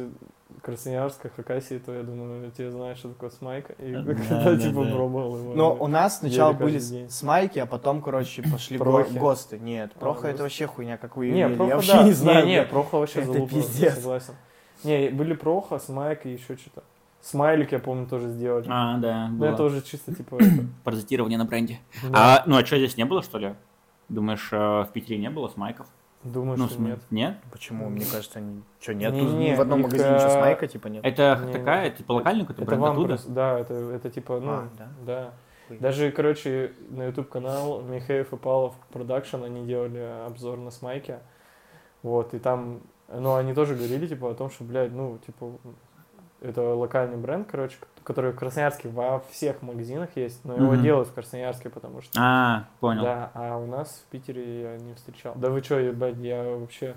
[0.61, 3.73] Красноярска, Хакасии, то я думаю, те знают, что такое смайка.
[3.79, 4.91] И Да, когда да, типа да.
[4.91, 5.53] пробовал его.
[5.53, 9.17] Но у нас сначала были смайки, а потом, короче, пошли го- Прохи.
[9.17, 9.57] ГОСТы.
[9.59, 10.49] Нет, А, Проха это ГОСТы.
[10.59, 11.55] Вообще хуйня, как вы Не, ели.
[11.55, 12.03] проха, Я вообще да.
[12.03, 12.45] не знаю.
[12.45, 13.95] Не, не, проха вообще Это залупа, пиздец.
[13.95, 14.33] согласен.
[14.83, 16.83] Не, были проха, смайк и еще что-то.
[17.21, 18.65] Смайлик, я помню, тоже сделали.
[18.69, 19.47] А, да, Но было.
[19.53, 20.37] это уже чисто типа...
[20.85, 21.79] Паразитирование на бренде.
[22.03, 22.37] да.
[22.37, 23.55] А, ну а что здесь не было, что ли?
[24.07, 25.85] Думаешь, э, в Питере не было смайков?
[26.23, 26.99] Думаю, ну, что см- нет.
[27.11, 27.37] Нет?
[27.51, 27.89] Почему?
[27.89, 28.61] Мне кажется, они...
[28.79, 29.13] Что, нет?
[29.13, 31.05] Не-не-не, ни в одном их, магазине ничего э, смайка, типа, нет?
[31.05, 33.07] Это Не, такая, типа локальный какой-то бренд оттуда?
[33.09, 34.87] просто, да, это, это типа, ну, А, да?
[35.05, 35.31] да.
[35.77, 41.19] Даже, короче, на YouTube канал Михеев и Павлов Продакшн, они делали обзор на смайки.
[42.01, 45.51] Вот, и там, ну, они тоже говорили, типа, о том, что, блядь, ну, типа,
[46.41, 51.13] это локальный бренд, короче, который в Красноярске во всех магазинах есть, но его делают в
[51.13, 52.19] Красноярске, потому что...
[52.19, 53.03] А, понял.
[53.03, 55.33] Да, а у нас в Питере я не встречал.
[55.35, 56.95] Да вы чё, ебать, я вообще...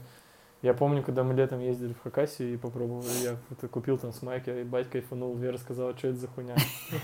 [0.62, 4.48] Я помню, когда мы летом ездили в Хакасию и попробовали, я это купил там смайки,
[4.48, 6.54] и бать кайфанул, Вера сказала, что это за хуйня.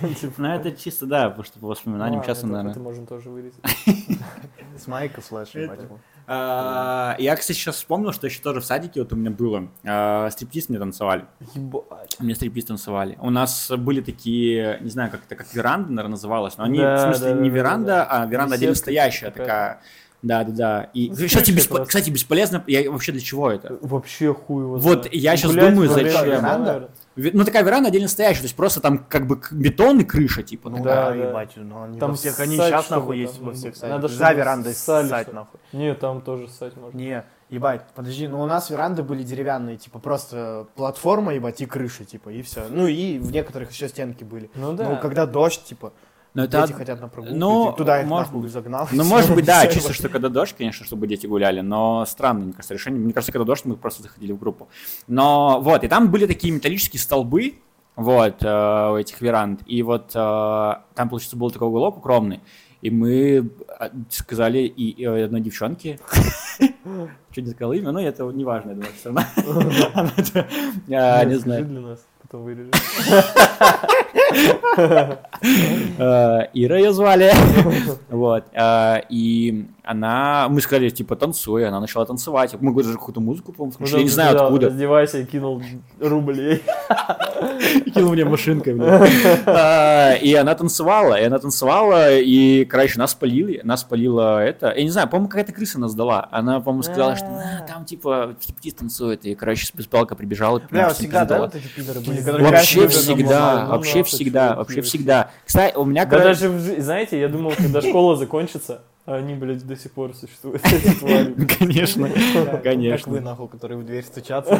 [0.20, 2.70] Типа, Ну это чисто, да, потому что по воспоминаниям сейчас, это- наверное.
[2.70, 3.60] Это можно тоже вырезать.
[4.78, 5.82] Смайка слэш, ебать.
[5.82, 5.98] его.
[6.28, 9.68] А, Я, кстати, сейчас вспомнил, что еще тоже в садике вот у меня было.
[9.84, 11.24] А, Стриптиз мне танцевали.
[11.54, 12.16] Ебать.
[12.20, 13.18] Мне стриптиз танцевали.
[13.20, 16.98] У нас были такие, не знаю, как это, как веранда, наверное, называлась, но они, в
[17.00, 18.04] смысле, не да, веранда, да.
[18.08, 19.80] а веранда Беседка отдельно стоящая такая.
[20.22, 20.82] Да, да, да.
[20.94, 21.86] И, Ну, кстати, просто.
[21.86, 22.64] кстати, бесполезно.
[22.66, 23.78] Я вообще для чего это?
[23.80, 25.14] Вообще хуй его Вот знает.
[25.14, 26.24] я щас Гулять думаю, зачем.
[26.24, 30.42] веранда, Ну, такая веранда отдельно стоящая, то есть просто там как бы бетон и крыша,
[30.42, 30.70] типа.
[30.70, 33.46] Ну ну, Да, да, ебать, ну они Там во всех, они сейчас нахуй есть там
[33.46, 34.10] во всех Надо, сайтах.
[34.10, 35.60] чтобы За верандой ссать нахуй.
[35.72, 36.96] Нет, там тоже ссать можно.
[36.96, 42.04] Не, ебать, подожди, ну у нас веранды были деревянные, типа просто платформа, ебать, и крыша,
[42.04, 42.64] типа, и все.
[42.68, 44.50] Ну и в некоторых еще стенки были.
[44.56, 44.88] Ну да.
[44.88, 45.92] Ну, когда дождь, типа,
[46.34, 48.88] Но это дети хотят на прогулку, ну, туда их может нахуй загнал.
[48.92, 52.52] Ну, может быть, да, чисто, что когда дождь, конечно, чтобы дети гуляли, но странно, мне
[52.52, 53.00] кажется, решение.
[53.00, 54.68] Мне кажется, когда дождь, мы просто заходили в группу.
[55.06, 57.54] Но вот, и там были такие металлические столбы,
[57.96, 62.40] вот, э, у этих веранд, и вот э, там, получается, был такой уголок укромный,
[62.80, 65.98] и мы э, сказали и, и одной девчонке,
[67.32, 69.22] чуть не сказал имя, но это не важно, я думаю, все равно.
[69.94, 70.46] Она это,
[70.86, 71.98] э, Не знаю.
[72.28, 72.70] Потом вырежем.
[75.98, 77.32] Э, Ира ее звали.
[78.10, 78.44] Вот.
[78.52, 80.48] э, И она...
[80.50, 81.66] Мы сказали, типа, танцуй.
[81.66, 82.54] Она начала танцевать.
[82.60, 83.86] Мы даже какую-то музыку, по-моему, Ну.
[83.86, 84.66] Я не знаю, откуда.
[84.68, 85.62] Раздевайся и кинул
[86.00, 86.62] рублей.
[87.94, 88.76] кинул мне машинкой.
[89.46, 94.82] А, И она танцевала, и она танцевала, и, короче, нас полили, нас полила это, я
[94.82, 96.28] не знаю, по-моему, какая-то крыса нас дала.
[96.30, 100.60] Она, по-моему, сказала, что «На, там, типа, стриптиз танцует, и, короче, спецпалка прибежала.
[100.70, 105.30] Бля, всегда, да, вот эти пидоры были, Вообще всегда, вообще всегда, вообще всегда.
[105.44, 106.48] Кстати, у меня, Да даже,
[106.80, 110.62] знаете, я думал, когда школа закончится, а они, блядь, до сих пор существуют.
[111.58, 113.20] конечно, Да, Как вы, конечно.
[113.20, 114.54] нахуй, которые в дверь стучатся.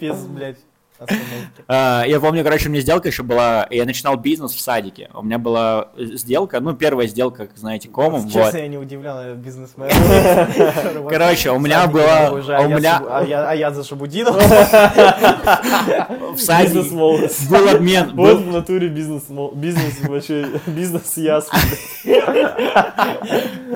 [0.00, 0.58] Без, блядь.
[1.68, 5.08] А, Я помню, короче, у меня сделка еще была, я начинал бизнес в садике.
[5.14, 8.32] У меня была сделка, ну, первая сделка, как знаете, комом, вот.
[8.32, 9.88] Честно, я не удивлен, я бизнесмен.
[11.08, 12.42] Короче, у меня была-
[13.08, 14.36] а а я за Шабудинов.
[16.34, 17.50] В садике Бизнес-молодость.
[17.50, 21.58] был обмен, Вот был- в натуре бизнес, бизнес вообще, бизнес ясно.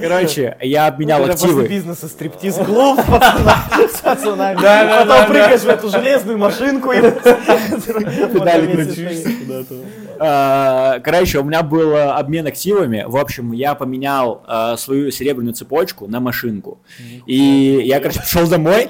[0.00, 1.68] Короче, я обменял Это после активы.
[1.68, 4.60] бизнеса стриптиз-клуб с пацана- с пацанами.
[4.60, 7.00] Да, да, Потом прыгаешь в эту железную машинку и...
[8.34, 9.28] Педали крутишься.
[9.40, 9.74] куда-то.
[10.18, 13.04] А, Короче, у меня был э, обмен активами.
[13.06, 16.78] В общем, я поменял э, свою серебряную цепочку на машинку.
[17.26, 18.88] И я, короче, пришел домой.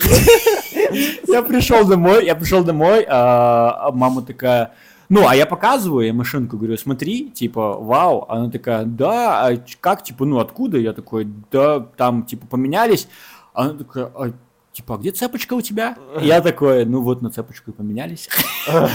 [1.28, 4.72] Я пришел домой, я пришел домой, а мама такая,
[5.08, 8.26] ну, а я показываю ей машинку, говорю, смотри, типа, вау.
[8.28, 10.78] Она такая, да, а как, типа, ну, откуда?
[10.78, 13.08] Я такой, да, там, типа, поменялись.
[13.52, 14.32] Она такая, а,
[14.74, 15.96] типа, а где цепочка у тебя?
[16.20, 18.28] Я такой, ну, вот на цепочку и поменялись.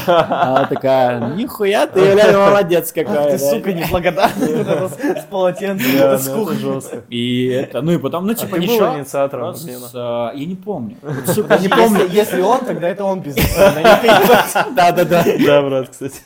[0.06, 3.38] Она такая, нихуя ты, бля, молодец какая.
[3.38, 3.50] Ты, да».
[3.50, 7.04] сука, это с- полотенцем, это с ну, кухни.
[7.10, 8.98] И это, ну, и потом, ну, А типа, ты был ничего.
[8.98, 9.56] инициатором
[9.94, 10.98] а, Я не помню.
[11.26, 12.08] Сука, не помню.
[12.10, 13.34] Если он, тогда это он а ты.
[14.76, 15.26] Да, да, да.
[15.46, 16.22] Да, брат, кстати.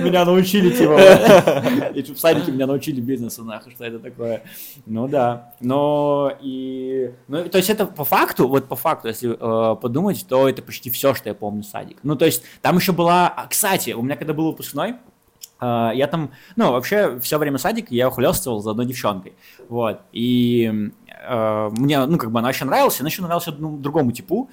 [0.00, 4.42] Меня научили, типа, и в садике меня научили бизнесу, нахуй, что это такое.
[4.86, 5.52] Ну да.
[5.60, 7.10] Но и...
[7.26, 10.90] Ну, то есть это по факту, вот по факту, если э, подумать, то это почти
[10.90, 11.98] все, что я помню садик.
[12.02, 13.28] Ну, то есть там еще была...
[13.28, 14.96] а, Кстати, у меня когда был выпускной,
[15.60, 19.34] э, я там, ну, вообще, все время садика я ухлёстывал за одной девчонкой.
[19.68, 20.00] Вот.
[20.12, 20.70] И
[21.28, 24.50] э, мне, ну, как бы она очень нравилась, она еще нравилась одному другому типу.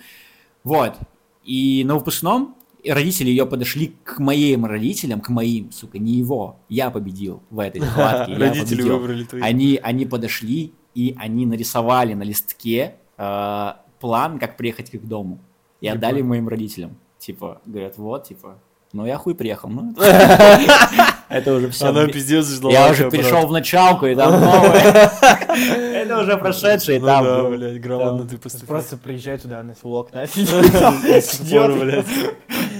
[0.63, 0.95] Вот.
[1.43, 2.55] И на выпускном
[2.85, 6.59] родители ее подошли к моим родителям, к моим, сука, не его.
[6.69, 8.35] Я победил в этой схватке.
[8.35, 8.97] Родители победил.
[8.99, 9.41] выбрали твои.
[9.41, 15.39] Они, они подошли и они нарисовали на листке э, план, как приехать к их дому.
[15.79, 15.97] И Ебать.
[15.97, 16.97] отдали моим родителям.
[17.19, 18.55] Типа, говорят, вот, типа,
[18.91, 19.69] ну я хуй приехал.
[19.69, 19.95] Ну,
[21.29, 21.87] это уже все.
[21.87, 22.73] Она пиздец ждала.
[22.73, 25.09] Я уже перешел в началку, и там новое.
[26.03, 27.23] Это уже прошедший Ну этап.
[27.23, 28.67] да, блядь, грамотно ты поступил.
[28.67, 32.05] Просто приезжай туда на селок, на До сих пор, блядь.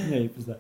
[0.10, 0.58] Не, не пизда.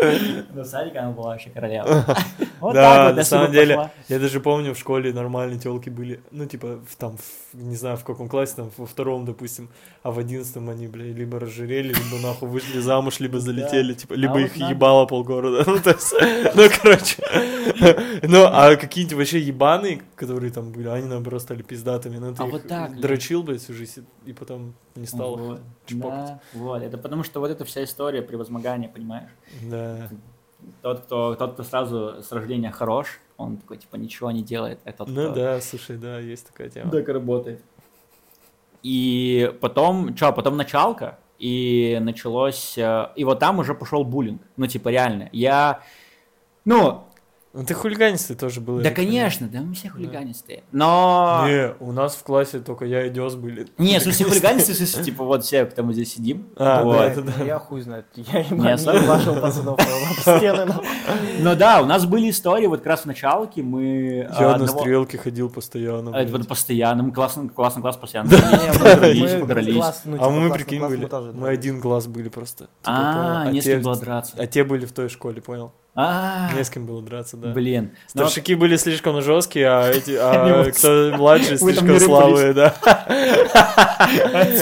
[0.54, 2.04] Но садика она была вообще королева.
[2.60, 3.90] Вот Да, так вот, на самом деле, пошла.
[4.08, 7.96] я даже помню, в школе нормальные телки были, ну, типа, в, там, в- не знаю,
[7.96, 9.68] в каком классе, там, во втором, допустим,
[10.02, 14.32] а в одиннадцатом они, бля, либо разжирели, либо, нахуй, вышли замуж, либо залетели, типа, либо
[14.32, 14.72] вот их надо.
[14.72, 16.12] ебало полгорода, ну, то есть,
[16.56, 17.16] ну, короче,
[18.26, 22.46] ну, а какие-нибудь вообще ебаные, которые там были, они, наоборот, стали пиздатыми, ну, ты А
[22.46, 26.26] их вот так, дрочил, блядь, всю жизнь, и потом не стал Вот, чпокать.
[26.26, 29.30] да, вот, это потому что вот эта вся история превозмогания, понимаешь?
[29.62, 30.08] Да.
[30.82, 34.92] Тот, кто, тот, кто сразу с рождения хорош, он такой, типа, ничего не делает, а
[34.92, 36.90] тот, Ну кто да, слушай, да, есть такая тема.
[36.90, 37.62] так работает.
[38.82, 44.66] И потом, что, потом началка, и началось, э, и вот там уже пошел буллинг, ну,
[44.66, 45.28] типа, реально.
[45.32, 45.82] Я,
[46.64, 47.04] ну,
[47.54, 48.80] Ну ты хулиганистый тоже был.
[48.82, 51.44] да, конечно, да, мы все хулиганистые, но...
[51.46, 53.66] Не, у нас в классе только я и Дёс были.
[53.78, 56.98] Не, в смысле хулиганистые, в смысле, типа, вот все, кто мы здесь сидим, А, вот.
[56.98, 57.32] да, это да.
[57.44, 58.04] Я хуй знает.
[58.14, 59.80] Я Не ебашил пацанов
[60.20, 60.66] стены.
[60.66, 60.86] нахуй.
[61.40, 64.28] Ну да, у нас были истории, вот как раз в началке мы...
[64.30, 66.10] а, Я на одного- стрелке ходил постоянно.
[66.14, 68.30] А, Это вот постоянно, мы классный, класс постоянно.
[68.30, 71.08] Подрались, А мы, прикинь, были.
[71.34, 72.64] Мы один класс были просто.
[72.82, 74.34] Типа, А, не с кем было драться.
[74.36, 75.72] А те были в той школе, понял?
[76.00, 77.52] А, Не с кем было драться, да.
[77.52, 77.90] блин.
[78.14, 82.72] Ну, Старшики были слишком жесткие, а эти, а кто этом слишком слабые, да.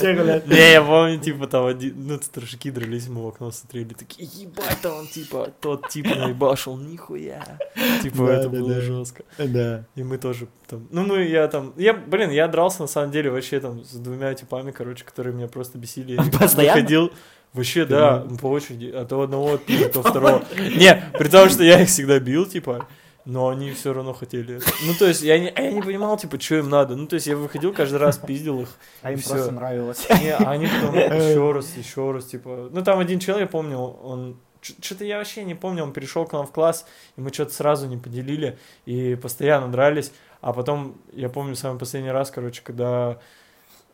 [0.01, 0.47] блядь.
[0.47, 4.79] Не, я помню, типа, там один, ну, старшики дрались, мы в окно смотрели, такие, ебать,
[4.81, 7.59] там, типа, тот тип наебашил, нихуя.
[8.03, 9.25] Типа, это было жестко.
[9.37, 9.85] Да.
[9.95, 13.31] И мы тоже там, ну, мы, я там, я, блин, я дрался, на самом деле,
[13.31, 16.13] вообще там с двумя типами, короче, которые меня просто бесили.
[16.13, 16.77] Я Постоянно?
[16.77, 17.13] Выходил,
[17.57, 20.45] вообще, да, по очереди, от одного, от то второго.
[20.57, 22.87] Не, при том, что я их всегда бил, типа,
[23.27, 24.61] но они все равно хотели.
[24.87, 26.95] Ну, то есть, я не, а я не понимал, типа, что им надо.
[26.95, 28.69] Ну, то есть, я выходил каждый раз, пиздил их.
[29.03, 29.31] А им Всё.
[29.31, 30.07] просто нравилось.
[30.21, 32.69] Не, а они потом еще раз, еще раз, типа...
[32.71, 34.39] Ну, там один человек, я помню, он...
[34.61, 37.87] Что-то я вообще не помню, он перешел к нам в класс, и мы что-то сразу
[37.87, 40.13] не поделили, и постоянно дрались.
[40.41, 43.19] А потом, я помню самый последний раз, короче, когда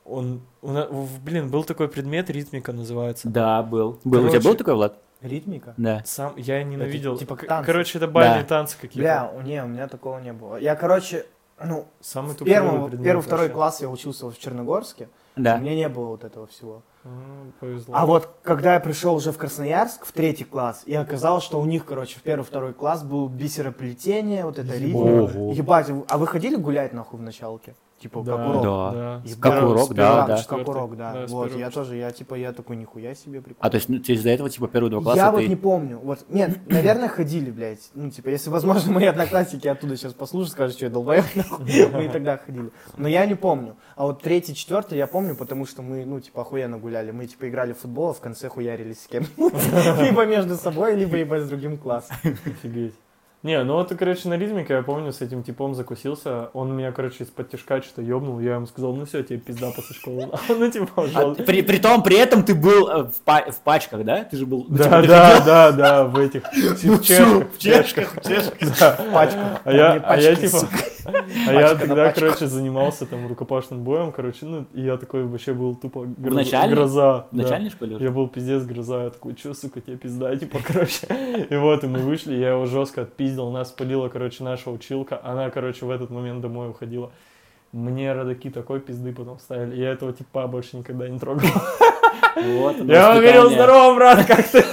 [0.04, 0.40] он...
[0.62, 3.28] в- Блин, был такой предмет, ритмика называется.
[3.28, 3.98] Да, был.
[4.04, 4.18] был.
[4.24, 4.98] У тебя Короче, был такой, Влад?
[5.20, 5.74] Ритмика?
[5.76, 6.02] Да.
[6.04, 7.16] Сам, я ненавидел.
[7.16, 7.66] типа К- танцы.
[7.66, 8.48] Короче, это бальные Да.
[8.48, 8.98] танцы какие-то.
[8.98, 10.56] Бля, у- не, у меня такого не было.
[10.56, 11.26] Я, короче,
[11.64, 13.54] ну, Самый в тупой первом, предмет первый, второй вообще.
[13.54, 15.08] класс я учился в Черногорске.
[15.36, 15.56] Да.
[15.56, 16.82] У меня не было вот этого всего.
[17.04, 17.94] М, Повезло.
[17.96, 21.64] А вот когда я пришел уже в Красноярск, в третий класс, и оказалось, что у
[21.64, 25.38] них, короче, в первый, второй класс был бисероплетение, вот это ритмика.
[25.52, 27.74] Ебать, а вы ходили гулять нахуй в началке?
[28.02, 28.62] Типа, Да, как урок?
[28.64, 28.90] Да.
[28.92, 29.22] Да.
[29.24, 30.42] Ебать, Как урок, да, да.
[30.42, 31.12] Как урок, да.
[31.12, 33.64] Да, вот, я тоже, я типа, я такой, нихуя себе прикольно.
[33.64, 35.36] А то есть ну, ты из-за этого, типа, первые два класса Я ты...
[35.36, 36.00] вот не помню.
[36.02, 37.90] Вот, нет, наверное, ходили, блядь.
[37.94, 41.64] Ну, типа, если, возможно, мои одноклассники оттуда сейчас послушают, скажут, что я долбоёб, нахуй.
[41.92, 42.72] Мы и тогда ходили.
[42.96, 43.76] Но я не помню.
[43.94, 47.12] А вот третий, четвертый я помню, потому что мы, ну, типа, охуенно гуляли.
[47.12, 49.26] Мы, типа, играли в футбол, а в конце хуярились с кем
[50.00, 52.16] Либо между собой, либо, либо с другим классом.
[52.24, 52.94] Офигеть.
[53.42, 56.50] Не, ну вот, короче, на ритмике, я помню, с этим типом закусился.
[56.52, 58.38] Он меня, короче, из-под тяжка что-то ёбнул.
[58.38, 60.28] Я ему сказал, ну все, тебе пизда после школы.
[60.48, 64.04] Ну, типа, А при, при том, при этом ты был э, в, па- в пачках,
[64.04, 64.22] да?
[64.22, 64.66] Ты же был...
[64.68, 66.42] ну, типа, Да, ты да, да, да, в этих,
[66.84, 68.78] Ну, в чешках, в чешках, в чешках.
[68.78, 68.92] Да.
[69.12, 69.60] Пачка.
[69.64, 70.58] А я, а типа.
[71.04, 75.74] А я тогда, короче, занимался там рукопашным боем, короче, ну, и я такой вообще был
[75.74, 77.26] тупо гроза.
[77.30, 77.96] В начальной школе?
[77.98, 81.06] Я был пиздец гроза, я такой, чё, сука, тебе пизда, типа, короче.
[81.50, 85.20] И вот, и мы вышли, я его жестко отпиздил, нас спалила, короче, наша училка.
[85.22, 87.10] Она, короче, в этот момент домой уходила.
[87.72, 89.76] Мне родаки такой пизды потом ставили.
[89.80, 91.48] Я этого типа больше никогда не трогал.
[92.36, 94.64] Вот, Я ему говорил, здорово, брат, как ты?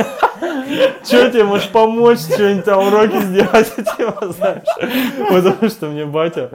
[1.05, 4.63] Че тебе, можешь помочь, что-нибудь там уроки сделать, типа, знаешь?
[5.29, 6.51] Потому что мне батя,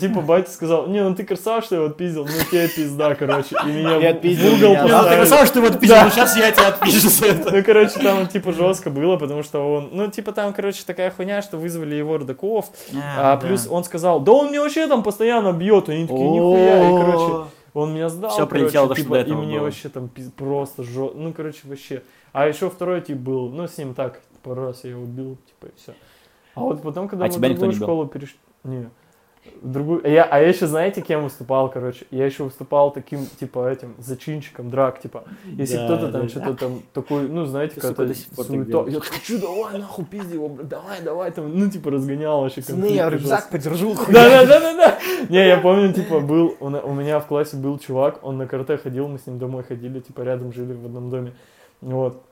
[0.00, 3.56] типа, батя сказал, не, ну ты красавчик, что я его отпиздил, ну тебе пизда, короче.
[3.64, 4.72] И меня И в- отпиздил в угол?
[4.74, 5.16] Ну, ты поставили.
[5.16, 7.50] красава, что ты вот пиздил, сейчас я тебя отпишу за это.
[7.54, 11.42] Ну, короче, там, типа, жестко было, потому что он, ну, типа, там, короче, такая хуйня,
[11.42, 12.66] что вызвали его родаков,
[13.18, 17.00] а плюс он сказал, да он меня вообще там постоянно бьет, они такие, нихуя, и,
[17.04, 19.64] короче, он меня сдал, Всё короче, прилетело, типа, до и мне было.
[19.64, 21.12] вообще там просто жё...
[21.14, 22.02] ну, короче, вообще.
[22.32, 25.66] А еще второй тип был, ну, с ним так, пару раз я его убил, типа,
[25.66, 25.94] и все.
[26.54, 28.88] А вот потом, когда А мы в другую школу перешли, не,
[29.60, 32.06] другую, я, а я еще, знаете, кем выступал, короче?
[32.10, 36.28] Я еще выступал таким, типа, этим, зачинщиком драк, типа, если Да, кто-то да, там да.
[36.28, 38.84] что-то там такой, ну, знаете, так суета.
[38.88, 42.60] Я что, давай, нахуй, пизди его, бля, давай, давай, там, ну, типа, разгонял вообще.
[42.60, 43.94] Пацаны, я рюкзак подержу.
[44.08, 44.98] да, да, да, да, да.
[45.28, 49.08] Не, я помню, типа, был, у, меня в классе был чувак, он на карате ходил,
[49.08, 51.32] мы с ним домой ходили, типа, рядом жили в одном доме.
[51.82, 52.22] Вот.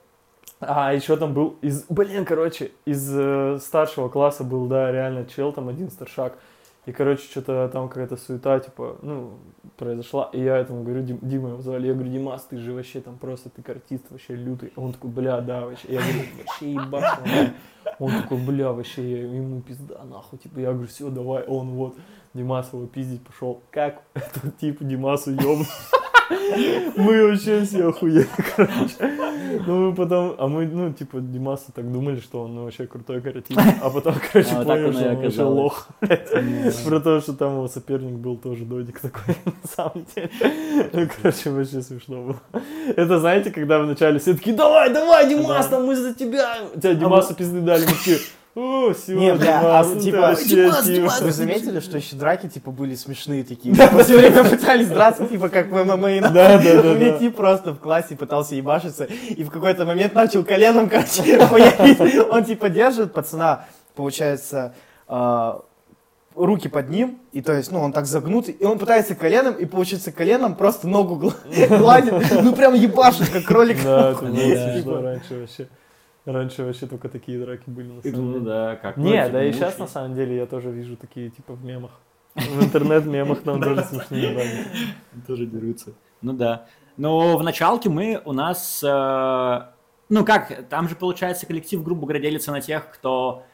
[0.60, 5.52] А еще там был из, блин, короче, из э, старшего класса был, да, реально чел,
[5.52, 6.38] там один старшак.
[6.86, 9.34] И, короче, что-то там какая-то суета, типа, ну,
[9.76, 10.30] произошла.
[10.32, 11.86] И я этому говорю, Дим- Дима его звали.
[11.86, 14.72] Я говорю, Димас, ты же вообще там просто, ты артист вообще лютый.
[14.76, 15.88] Он такой, бля, да, вообще.
[15.92, 17.02] Я говорю, вообще ебашь.
[17.02, 17.52] нахуй».
[17.98, 20.38] Он такой, бля, вообще, я- ему пизда, нахуй.
[20.38, 21.44] Типа, я говорю, все, давай.
[21.44, 21.96] Он вот,
[22.34, 23.62] Димас его пиздить пошел.
[23.70, 25.58] Как этот тип Димасу ебнул.
[26.96, 28.94] Мы вообще все охуели, короче.
[29.66, 33.60] Ну, мы потом, а мы, ну, типа, Димаса так думали, что он вообще крутой каратист.
[33.82, 35.88] А потом, короче, А и что он вообще лох.
[36.86, 40.30] Про то, что там его соперник был тоже додик такой, на самом деле.
[40.92, 42.40] Ну, короче, вообще смешно было.
[42.96, 46.58] Это, знаете, когда вначале все такие, давай, давай, Димас, там мы за тебя.
[46.76, 48.18] Тебя Димасу пизды дали, мы такие,
[48.56, 50.94] о, все, Не, бля, а Димас, ну ты типа, вообще, Димас, типа».
[50.94, 53.74] Димас, Вы заметили, что еще драки, типа, были смешные такие?
[53.92, 56.20] Мы все время пытались драться, типа, как в ММА.
[56.30, 57.18] Да, да, да, да.
[57.18, 61.38] тип просто в классе пытался ебашиться, и в какой-то момент начал коленом, короче.
[62.30, 64.74] Он, типа, держит пацана, получается,
[65.06, 65.62] а,
[66.34, 69.64] руки под ним, и то есть, ну, он так загнут, и он пытается коленом, и
[69.64, 73.78] получается коленом просто ногу гла- гладит, ну, прям ебашит, как кролик.
[73.84, 74.72] Да, это Да, было да.
[74.72, 75.68] смешно раньше вообще.
[76.26, 78.44] Раньше вообще только такие драки были, на самом Ну деле.
[78.44, 78.96] да, как.
[78.98, 81.92] Не, да и сейчас на самом деле я тоже вижу такие типа в мемах.
[82.34, 84.66] В интернет-мемах там тоже смешные драки.
[85.26, 85.92] тоже дерутся.
[86.22, 86.66] Ну да.
[86.96, 89.62] Но в началке мы у нас, э,
[90.10, 93.44] ну как, там же получается коллектив, грубо говоря, делится на тех, кто,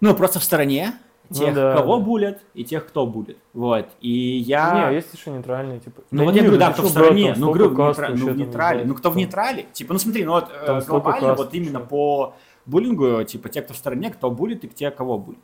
[0.00, 0.92] ну просто в стороне,
[1.30, 2.04] Ну тех, да, кого да.
[2.04, 3.38] булят, и тех, кто булит.
[3.52, 3.86] Вот.
[4.00, 4.90] И я...
[4.90, 6.02] Не, есть еще нейтральные, типа.
[6.10, 8.84] Ну вот я говорю, да, кто в стороне, ну, говорю, грубо, нейтра- ну, в нейтрале,
[8.84, 11.80] ну кто в нейтрале, типа, ну смотри, ну вот э, Там глобально каст вот именно
[11.80, 12.34] по
[12.66, 15.40] буллингу, типа, те, кто в стороне, кто булит и те, кого булит.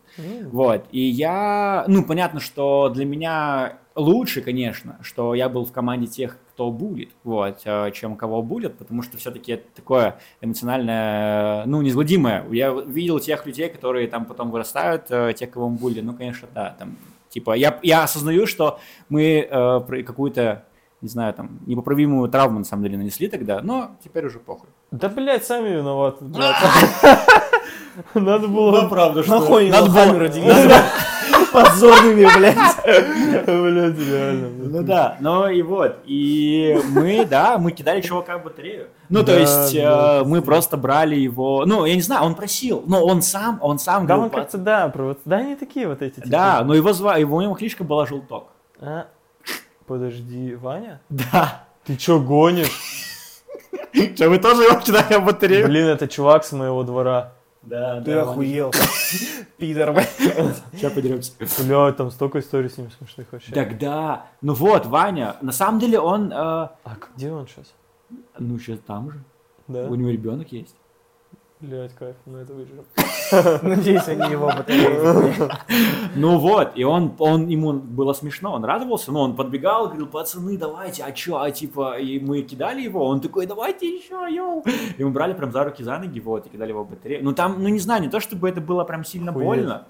[0.50, 0.84] Вот.
[0.90, 6.38] И я, ну, понятно, что для меня лучше, конечно, что я был в команде тех,
[6.52, 12.44] кто булит, вот, э, чем кого булят, потому что все-таки это такое эмоциональное, ну, неизгладимое.
[12.50, 16.48] Я видел тех людей, которые там потом вырастают, э, тех, кого мы булили, ну, конечно,
[16.54, 16.96] да, там,
[17.28, 18.78] типа, я, я осознаю, что
[19.08, 20.64] мы э, про какую-то,
[21.00, 24.68] не знаю, там, непоправимую травму, на самом деле, нанесли тогда, но теперь уже похуй.
[24.90, 26.24] Да, блядь, сами виноваты.
[26.24, 26.56] блядь.
[28.14, 28.88] Надо было...
[28.88, 30.28] правда, Нахуй Надо было-
[31.46, 33.46] камеру Подзорными, блядь.
[33.46, 34.48] Блядь, реально.
[34.48, 38.88] Ну да, ну и вот, и мы, да, мы кидали чувака в батарею.
[39.08, 43.04] Ну, то есть, э, мы просто брали его, ну, я не знаю, он просил, но
[43.04, 44.92] он сам, он сам Да, он как-то, да,
[45.24, 46.16] да, они такие вот эти.
[46.16, 46.28] типа.
[46.28, 48.48] Да, но его звали, его, у него кличка была Желток.
[48.80, 49.06] А,
[49.86, 51.00] Подожди, Ваня?
[51.08, 51.64] Да.
[51.84, 52.70] Ты чё гонишь?
[54.14, 55.66] Что, вы тоже его кидали в батарею?
[55.66, 57.32] Блин, это чувак с моего двора.
[57.62, 58.72] Да, Ты охуел.
[59.56, 60.10] Пидор, блядь.
[60.72, 61.32] Сейчас подеремся.
[61.38, 63.52] Блядь, там столько историй с ним смешных вообще.
[63.52, 66.70] Тогда, ну вот, Ваня, на самом деле он, э, А
[67.14, 67.72] где он сейчас?
[68.38, 69.20] ну, сейчас там же,
[69.68, 69.86] Да?
[69.86, 70.74] у него ребенок есть.
[71.62, 72.84] Блядь, кайф, ну это выживем.
[73.62, 75.48] Надеюсь, они его батареи.
[76.16, 80.58] Ну вот, и он, он, ему было смешно, он радовался, но он подбегал, говорил, пацаны,
[80.58, 84.64] давайте, а чё, а типа, и мы кидали его, он такой, давайте еще, йоу.
[84.98, 87.22] И мы брали прям за руки, за ноги, вот, и кидали его в батарею.
[87.22, 89.46] Ну там, ну не знаю, не то чтобы это было прям сильно Охуеть.
[89.46, 89.86] больно,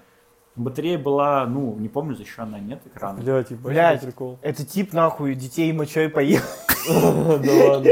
[0.55, 3.19] батарея была, ну, не помню, защищенная, нет экрана.
[3.19, 3.95] Блядь.
[3.95, 4.39] какой прикол.
[4.43, 6.41] Это тип, нахуй, детей мочой поел.
[6.87, 7.91] Да ладно.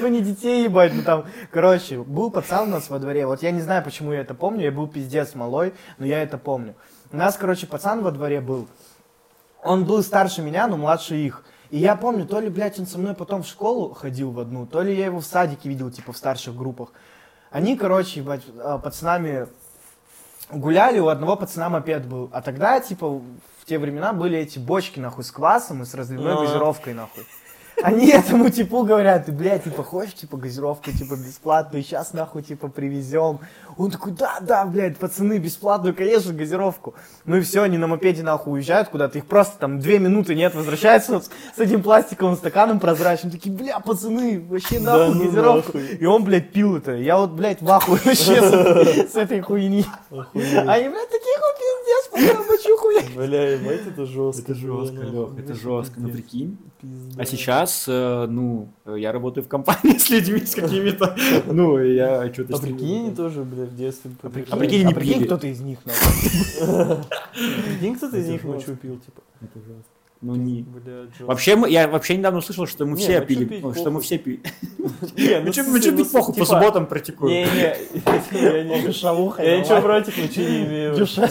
[0.00, 3.50] Ну не детей, ебать, ну там, короче, был пацан у нас во дворе, вот я
[3.52, 6.74] не знаю, почему я это помню, я был пиздец малой, но я это помню.
[7.12, 8.66] У нас, короче, пацан во дворе был,
[9.62, 11.44] он был старше меня, но младше их.
[11.70, 14.66] И я помню, то ли, блядь, он со мной потом в школу ходил в одну,
[14.66, 16.92] то ли я его в садике видел, типа, в старших группах.
[17.50, 19.46] Они, короче, ебать, а, пацанами
[20.50, 22.28] гуляли, у одного пацана мопед был.
[22.32, 26.34] А тогда, типа, в те времена были эти бочки, нахуй, с квасом и с разливной
[26.34, 26.40] А.
[26.40, 27.24] газировкой, нахуй.
[27.82, 32.68] Они этому типу говорят, ты, блядь, типа, хочешь, типа, газировку, типа, бесплатную, сейчас, нахуй, типа,
[32.68, 33.40] привезем.
[33.76, 36.94] Он такой, да, да, блядь, пацаны, бесплатную, конечно, газировку.
[37.24, 40.54] Ну и все, они на мопеде, нахуй, уезжают куда-то, их просто там две минуты нет,
[40.54, 41.24] возвращаются вот
[41.56, 45.78] с, этим пластиковым стаканом прозрачным, такие, бля, пацаны, вообще Да нахуй ну газировку.
[45.78, 45.96] нахуй.
[45.96, 46.92] И он, блядь, пил это.
[46.92, 49.84] Я вот, блядь, в ахуе вообще с, этой хуйни.
[50.10, 52.58] Они, блядь, такие хуй пиздец, пацаны,
[53.00, 53.26] хуя.
[53.26, 54.52] Бля, ебать, это жестко.
[54.52, 55.42] Это жестко, Лёх, нахуй.
[55.42, 56.58] это жестко, ну прикинь.
[57.16, 61.16] А сейчас, э, ну, я работаю в компании с людьми, с какими-то,
[61.46, 62.56] ну, я что-то...
[62.56, 64.10] А прикинь, они тоже, бля, в детстве.
[64.22, 65.24] А прикинь, не а прикинь, пили.
[65.26, 65.78] кто-то из них.
[67.66, 69.22] Прикинь, кто-то из них мочу пил, типа.
[69.40, 69.90] Это жестко.
[70.22, 70.62] Ну, не...
[70.62, 71.08] Бля.
[71.26, 73.90] Вообще, мы, я вообще недавно услышал, что мы Не, все мочу пили, пить, ну, что
[73.90, 74.40] мы все пили.
[75.16, 76.86] Не, Ну, что в смысле, пить ну, похуй, по типа, субботам
[78.30, 79.42] я не- Шалуха.
[79.42, 80.94] я ничего против мочи не имею.
[80.94, 81.28] Дюша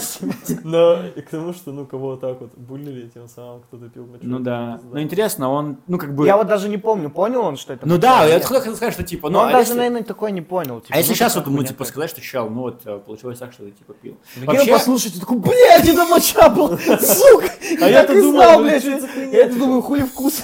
[0.64, 4.04] Но и к тому, что, ну, кого вот так вот булили, тем самым кто-то пил
[4.04, 4.24] мочу.
[4.24, 4.78] Ну да.
[4.92, 6.26] Ну интересно, он, ну как бы...
[6.26, 7.88] Я вот даже не помню, понял он, что это?
[7.88, 10.82] Ну да, я хотел сказать, что типа, ну, он а даже, наверное, такой не понял.
[10.82, 13.38] типа, А если ну, сейчас вот ему типа сказать, что чел, ну вот э, получилось
[13.38, 14.18] так, что ты типа пил.
[14.44, 17.50] Вообще, послушает и такой, блядь, это моча был, сука!
[17.80, 20.42] А я я-то думал, знал, ну, блядь, я это думаю, хули вкус.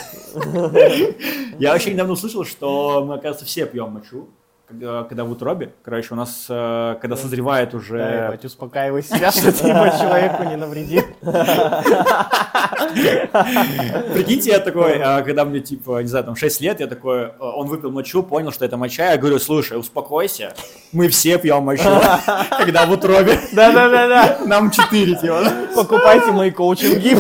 [1.59, 4.28] я вообще недавно услышал, что мы, оказывается, все пьем мочу,
[4.69, 5.73] когда, когда в утробе.
[5.83, 7.97] Короче, у нас, э, когда созревает Да, уже...
[7.97, 11.03] ебать, успокаивай себя, что ты ебать, человеку не навреди.
[14.14, 17.66] Прикиньте, я такой, когда мне, типа, не знаю, там 6 лет, я такой, э, он
[17.66, 20.53] выпил мочу, понял, что это моча, я говорю, слушай, успокойся,
[20.93, 21.89] мы все пьем мочу,
[22.59, 24.41] когда в утробе, Да-да-да-да.
[24.47, 25.45] нам 4, типа.
[25.75, 27.16] Покупайте мои коучинги.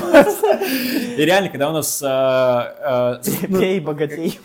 [1.18, 2.02] И реально, когда у нас...
[2.02, 3.16] э, э,
[3.48, 4.38] ну, Пей, богатей.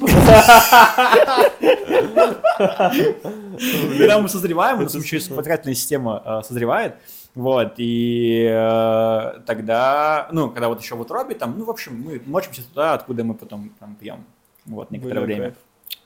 [3.98, 6.96] Когда мы созреваем, у нас еще вспомогательная система э, созревает,
[7.36, 12.22] вот, и э, тогда, ну, когда вот еще в утробе, там, ну, в общем, мы
[12.26, 14.24] мочимся туда, откуда мы потом там пьем,
[14.66, 15.42] вот, некоторое Бля, время.
[15.46, 15.56] кайф.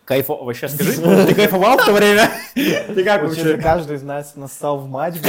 [0.05, 0.43] Кайфо...
[0.43, 0.93] Вообще скажи,
[1.27, 2.29] ты кайфовал в то время?
[2.55, 3.57] Ты как вообще?
[3.57, 5.15] каждый из нас настал в матч.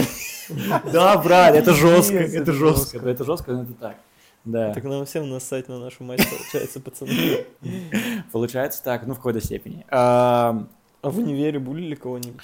[0.93, 2.99] Да, брат, это жестко, это жестко.
[3.07, 3.97] это жестко, но это так.
[4.47, 7.45] Да, Так нам всем нассать на нашу мать, получается, пацаны.
[8.33, 9.85] получается так, ну, в какой-то степени.
[11.03, 12.41] А, А в универе булили кого-нибудь?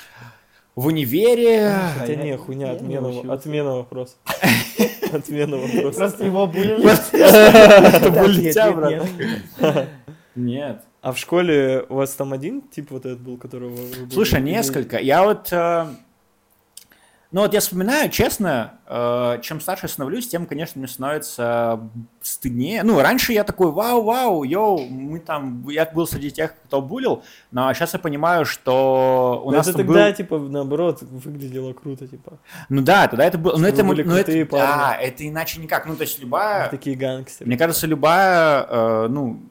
[0.75, 1.73] В универе...
[1.99, 4.17] Хотя я- не, хуйня, отмена, отмена вопроса.
[5.13, 5.99] Отмена вопроса.
[5.99, 6.85] Просто его булили.
[7.97, 9.07] Это были нет, тебя, нет,
[9.59, 9.89] брат.
[10.35, 10.83] нет.
[11.01, 14.99] А в школе у вас там один тип вот этот был, которого вы Слушай, несколько.
[14.99, 15.53] Я вот...
[17.35, 21.81] Ну вот я вспоминаю, честно, э, чем старше становлюсь, тем, конечно, мне становится
[22.23, 22.85] стыднее.
[22.85, 27.75] Ну, раньше я такой, вау-вау, йоу, мы там, я был среди тех, кто булил, но
[27.75, 30.15] сейчас я понимаю, что у Ну, нас это тогда, был...
[30.15, 32.39] типа, наоборот, выглядело круто, типа.
[32.69, 33.55] Ну да, тогда это было...
[33.55, 34.49] Ну Что это, были ну, это, парни.
[34.49, 35.87] да, это иначе никак.
[35.87, 36.69] Ну, то есть любая...
[36.69, 37.49] Такие гангстеры.
[37.49, 39.43] Мне кажется, любая, э, ну,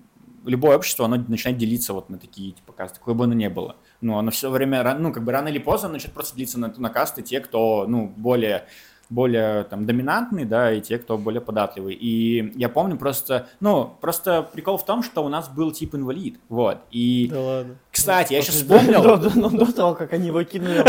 [0.46, 3.76] любое общество, оно начинает делиться вот на такие, типа, касты, какое бы оно ни было.
[4.04, 6.90] Ну, оно все время, ну, как бы рано или поздно начнет просто делиться на, на
[6.90, 8.66] касты те, кто, ну, более
[9.10, 11.94] более там доминантный, да, и те, кто более податливый.
[11.94, 16.40] И я помню просто, ну, просто прикол в том, что у нас был тип инвалид,
[16.50, 16.80] вот.
[16.90, 17.76] И, Да ладно.
[17.92, 20.84] кстати, я сейчас До, вспомнил, до- до- до того, как они его кинули.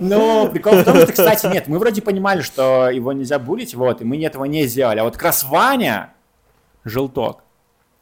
[0.00, 4.00] Но прикол в том, что, кстати, нет, мы вроде понимали, что его нельзя булить, вот,
[4.00, 4.98] и мы этого не сделали.
[4.98, 6.12] А вот как раз Ваня,
[6.84, 7.44] желток,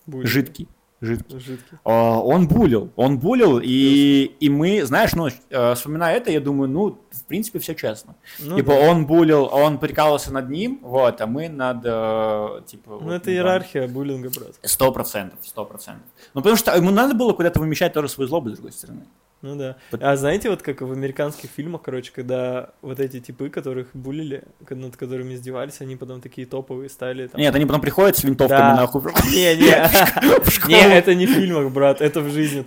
[0.07, 0.69] жидкий,
[1.01, 1.79] жидкий, Жидкий.
[1.85, 6.69] а, он булил, он булил, и, и мы, знаешь, ну, э, вспоминая это, я думаю,
[6.69, 8.15] ну, в принципе, все честно.
[8.39, 8.91] Ну, типа, да.
[8.91, 12.91] он булил, он прикалывался над ним, вот, а мы над, э, типа...
[12.91, 14.55] Ну, вот, это иерархия буллинга, брат.
[14.63, 16.07] Сто процентов, сто процентов.
[16.35, 19.07] Ну, потому что ему надо было куда-то вымещать тоже свою злобу, с другой стороны.
[19.45, 19.77] Ну да.
[20.01, 24.97] А знаете, вот как в американских фильмах, короче, когда вот эти типы, которых булили, над
[24.97, 27.27] которыми издевались, они потом такие топовые стали.
[27.27, 27.39] Там...
[27.39, 28.77] Нет, они потом приходят с винтовками Да.
[28.77, 29.03] нахуй.
[29.31, 32.65] Не, не, не, это не в фильмах, брат, это в жизни.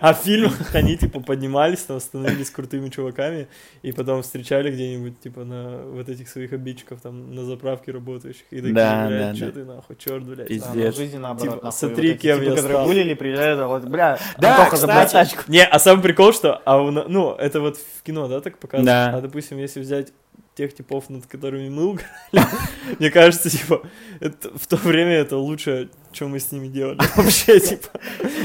[0.00, 3.48] А в фильмах они, типа, поднимались, там, становились крутыми чуваками,
[3.82, 8.56] и потом встречали где-нибудь, типа, на вот этих своих обидчиков, там, на заправке работающих, и
[8.56, 9.52] такие, Да, блядь, да, чё да.
[9.52, 10.48] ты, нахуй, черт, блядь.
[10.48, 10.68] Пиздец.
[10.72, 12.86] Да, но в жизни наоборот, Типа, нахуй, смотри, вот эти кем типы, я которые стал.
[12.86, 15.12] булили, приезжают, а вот, бля, Да, кстати.
[15.12, 15.42] тачку.
[15.48, 18.86] Не, а самый прикол, что, а у ну, это вот в кино, да, так показывают?
[18.86, 19.16] Да.
[19.16, 20.12] А, допустим, если взять
[20.54, 22.10] тех типов, над которыми мы угорали,
[22.98, 23.82] мне кажется, типа,
[24.20, 27.88] это, в то время это лучшее, что мы с ними делали вообще, типа.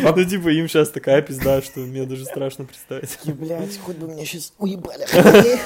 [0.04, 3.18] Ну, типа, им сейчас такая пизда, что мне даже страшно представить.
[3.26, 5.08] Блять, хоть бы меня сейчас уебали.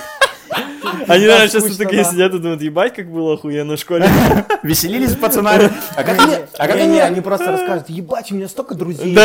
[1.07, 4.07] Они, наверное, сейчас такие сидят и думают, ебать, как было охуенно в школе.
[4.63, 5.71] Веселились с пацанами.
[5.95, 6.35] А как они...
[6.57, 6.99] А как они...
[6.99, 9.15] они просто расскажут, ебать, у меня столько друзей.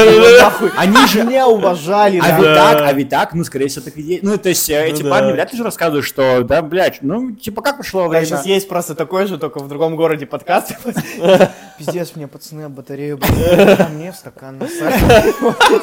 [0.76, 1.22] Они же...
[1.30, 4.22] Меня уважали, А ведь так, а ведь так, ну, скорее всего, так и есть.
[4.22, 7.32] Ну, то есть, э, Ну эти парни вряд ли же рассказывают, что, да, блядь, ну,
[7.32, 8.26] типа, как прошло время?
[8.26, 10.72] сейчас есть просто такой же, только в другом городе подкаст.
[11.80, 14.98] Пиздец, мне пацаны об батарею брали, а мне в стакан насрали.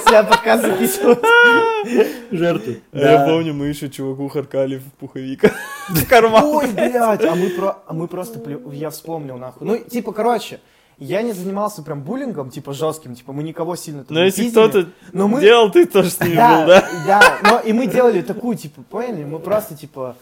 [0.05, 1.23] Себя подкаст записывают.
[2.31, 2.81] жертвы.
[2.93, 5.41] А Я помню, мы еще чуваку харкали в пуховик.
[5.89, 6.43] В карман.
[6.45, 8.39] Ой, блядь, а мы, про, а мы просто,
[8.71, 9.65] я вспомнил, нахуй.
[9.65, 10.59] Ну, типа, короче,
[10.99, 14.43] я не занимался прям буллингом, типа, жестким, типа, мы никого сильно тут Но не если
[14.43, 14.67] пиздили.
[14.69, 16.89] кто-то Но мы- делал, ты тоже с ним был, Да, да?
[17.07, 20.15] да, но и мы делали такую, типа, поняли, мы просто, типа,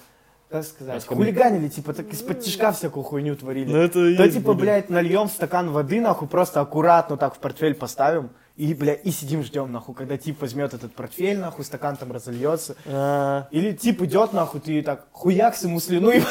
[0.49, 3.71] как сказать, Раскомму- хулиганили, типа, так из-под тишка всякую хуйню творили.
[3.71, 4.61] Ну, это То, типа, буллинг.
[4.61, 9.43] блядь, нальем стакан воды, нахуй, просто аккуратно так в портфель поставим, и, бля, и сидим
[9.43, 12.75] ждем, нахуй, когда тип возьмет этот портфель, нахуй, стакан там разольется.
[12.85, 16.21] А, Или тип идет, нахуй, ты так хуякс ему слюну и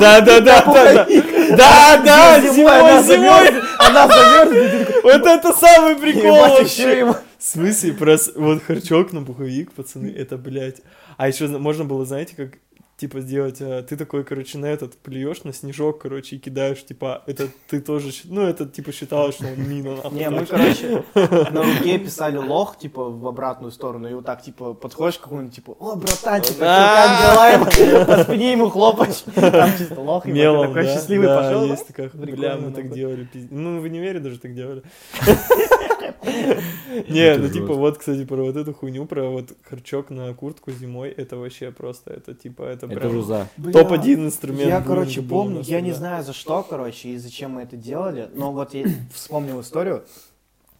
[0.00, 1.06] Да, да, да, да, да.
[1.56, 6.82] Да, да, Зимой зимой, Она замерзнет, Вот это самый прикол «Ебать, вообще.
[6.82, 7.14] еще ему».
[7.38, 8.30] В смысле, прос...
[8.36, 10.82] вот харчок на пуховик, пацаны, это, блядь.
[11.16, 12.58] А еще можно было, знаете, как,
[13.00, 17.22] типа, сделать, а, ты такой, короче, на этот плюешь на снежок, короче, и кидаешь, типа,
[17.26, 19.96] это ты тоже, ну, это, типа, считалось, что он мина.
[20.10, 24.74] Не, мы, короче, на руке писали лох, типа, в обратную сторону, и вот так, типа,
[24.74, 26.64] подходишь к какому-нибудь, типа, о, братан, типа?
[26.64, 31.64] Ему По спине ему хлопаешь, там чисто лох, и такой счастливый пошел.
[31.64, 33.26] есть такая, бля, мы так делали.
[33.50, 34.82] Ну, в универе даже так делали.
[37.08, 41.10] Не, ну, типа, вот, кстати, про вот эту хуйню, про вот харчок на куртку зимой,
[41.10, 43.10] это вообще просто, это, типа, это Это прям...
[43.10, 43.48] уже за.
[43.56, 47.62] Бля, Топ-1 инструмент Я, короче, помню, я не знаю за что, короче, и зачем мы
[47.62, 50.04] это делали, но вот я вспомнил историю.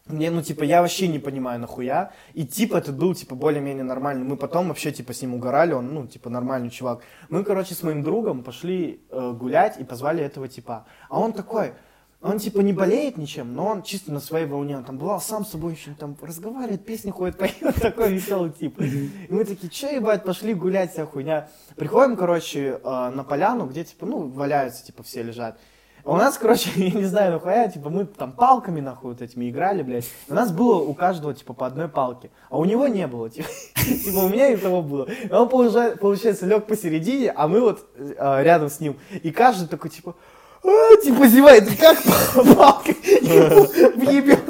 [0.06, 2.12] Мне, ну, типа, я вообще не понимаю, нахуя.
[2.34, 4.24] И тип этот был, типа, более-менее нормальный.
[4.24, 7.02] Мы потом вообще, типа, с ним угорали, он, ну, типа, нормальный чувак.
[7.28, 10.86] Мы, короче, с моим другом пошли э, гулять и позвали этого типа.
[11.08, 11.74] А он такой,
[12.22, 14.76] он, типа, не болеет ничем, но он чисто на своей волне.
[14.76, 18.78] Он там бывал сам с собой еще, там, разговаривает, песни ходит, поет, такой веселый тип.
[18.80, 21.48] И мы такие, че, ебать, пошли гулять, вся хуйня.
[21.76, 25.58] Приходим, короче, э, на поляну, где, типа, ну, валяются, типа, все лежат.
[26.04, 29.82] У нас, короче, я не знаю, нахуя, типа, мы там палками, нахуй, вот этими играли,
[29.82, 30.08] блядь.
[30.28, 32.30] У нас было у каждого, типа, по одной палке.
[32.48, 35.08] А у него не было, типа, типа у меня и того было.
[35.30, 38.98] Он, получа- получается, лег посередине, а мы вот э, рядом с ним.
[39.22, 40.16] И каждый такой, типа,
[40.62, 42.02] «А», типа, зевает, как
[42.56, 44.40] палкой ему въебет.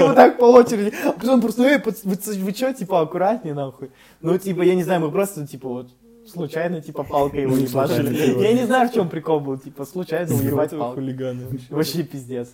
[0.00, 0.92] Вот так по очереди.
[1.04, 3.90] А потом просто, эй, вы, вы чё, типа, аккуратнее, нахуй.
[4.20, 5.88] Ну, типа, я не знаю, мы просто, типа, вот,
[6.30, 8.42] случайно, типа, палкой его ебашили.
[8.42, 11.02] Я не знаю, в чем прикол был, типа, случайно уебать палкой.
[11.02, 12.02] хулиганы вообще.
[12.02, 12.48] Пиздец.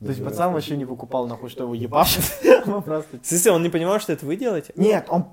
[0.00, 2.22] То есть пацан вообще не выкупал, нахуй, что его ебашит.
[2.66, 4.72] В смысле, он не понимал, что это вы делаете?
[4.76, 5.24] Нет, он...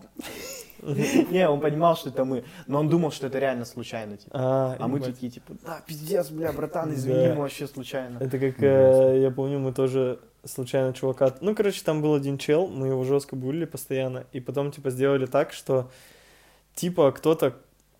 [1.31, 4.31] Не, он понимал, что это мы, но он думал, что это реально случайно, типа.
[4.33, 7.33] А, А мы такие, типа, да, пиздец, бля, братан, извини, Да.
[7.35, 8.17] мы вообще случайно.
[8.19, 11.33] Это как, э, я помню, мы тоже случайно чувака...
[11.41, 15.25] Ну, короче, там был один чел, мы его жестко булили постоянно, и потом, типа, сделали
[15.25, 15.89] так, что,
[16.75, 17.55] типа, кто-то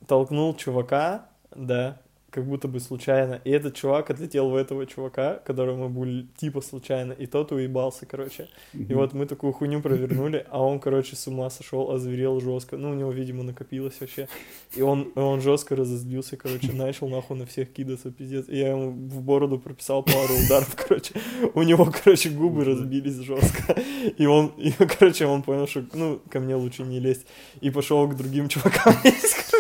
[0.08, 1.26] толкнул чувака,
[1.56, 1.98] да,
[2.34, 6.62] как будто бы случайно, и этот чувак отлетел в этого чувака, которого мы булили, типа,
[6.62, 8.50] случайно, и тот уебался, короче.
[8.74, 12.76] И вот мы такую хуйню провернули, а он, короче, с ума сошел, озверел жестко.
[12.76, 14.28] Ну, у него, видимо, накопилось вообще.
[14.76, 18.50] И он, он жестко разозлился, короче, начал нахуй на всех кидаться, пиздец.
[18.50, 21.14] И я ему в бороду прописал пару ударов, короче.
[21.54, 23.76] У него, короче, губы разбились жестко.
[24.18, 27.28] И он, и, короче, он понял, что, ну, ко мне лучше не лезть.
[27.62, 28.96] И пошел к другим чувакам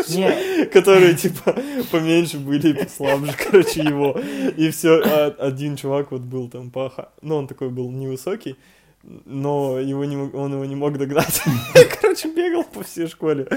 [0.07, 1.55] короче, которые, типа,
[1.91, 4.19] поменьше были и послабже, короче, его.
[4.57, 5.01] И все,
[5.39, 7.09] один чувак вот был там паха.
[7.21, 8.55] Ну, он такой был невысокий,
[9.03, 11.41] но его не, он его не мог догнать.
[12.01, 13.47] Короче, бегал по всей школе.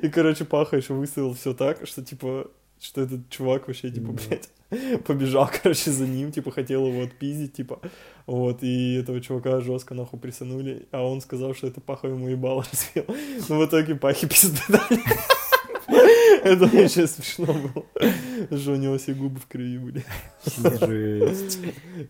[0.00, 2.50] И, короче, Паха еще выставил все так, что, типа,
[2.80, 4.48] что этот чувак вообще, типа, блядь,
[5.04, 7.80] побежал, короче, за ним, типа, хотел его отпиздить, типа,
[8.26, 12.64] вот, и этого чувака жестко нахуй присанули, а он сказал, что это Паха ему ебало
[12.72, 13.04] разбил.
[13.48, 15.00] Но в итоге Пахе пизды дали.
[16.42, 20.04] Это вообще смешно было, что у него все губы в крови были.
[20.44, 21.58] Жесть.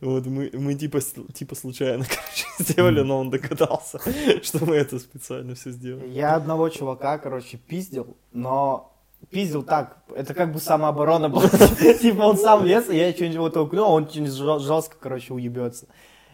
[0.01, 1.01] Вот мы, мы типа,
[1.35, 4.01] типа случайно, короче, сделали, но он догадался,
[4.43, 6.09] что мы это специально все сделали.
[6.09, 8.93] я одного чувака, короче, пиздил, но
[9.31, 11.49] пиздил так, это как бы самооборона была.
[12.01, 15.87] Типа он сам лез, и я что-нибудь его толкнул, а он жестко, короче, уебется.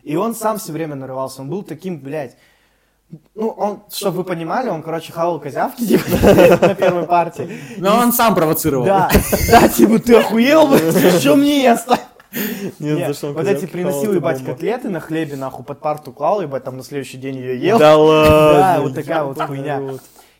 [0.03, 2.37] И он сам все время нарывался, он был таким, блядь,
[3.35, 6.05] ну, он, чтобы вы понимали, он, короче, хавал козявки, типа,
[6.67, 7.49] на первой партии.
[7.79, 8.85] Но он сам провоцировал.
[8.85, 9.11] Да,
[9.51, 12.03] да, типа, ты охуел, блядь, что мне я оставил?
[12.79, 14.53] Нет, Не, за что он вот эти приносил, ебать, бомба.
[14.53, 17.79] котлеты на хлебе, нахуй, под парту клал, ебать, там на следующий день ее ел.
[17.79, 18.59] Да ладно.
[18.59, 19.81] Да, вот такая вот хуйня.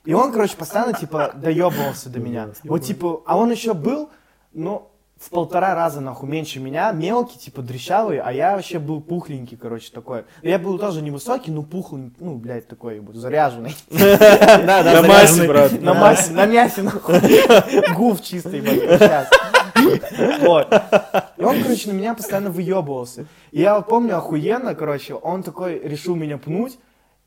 [0.05, 2.51] И он, короче, постоянно, типа, доебывался до меня.
[2.65, 4.11] Вот, типа, а он еще был,
[4.53, 9.57] ну, в полтора раза, нахуй, меньше меня, мелкий, типа, дрещавый, а я вообще был пухленький,
[9.57, 10.25] короче, такой.
[10.43, 13.77] Я был тоже невысокий, но пухленький, ну, блядь, такой, заряженный.
[13.89, 15.81] Да, да, На массе, брат.
[15.81, 17.21] На массе, на мясе, нахуй.
[17.97, 19.29] Гуф чистый, блядь, сейчас.
[20.41, 20.73] Вот.
[21.37, 23.27] И он, короче, на меня постоянно выебывался.
[23.51, 26.79] И я вот помню охуенно, короче, он такой решил меня пнуть,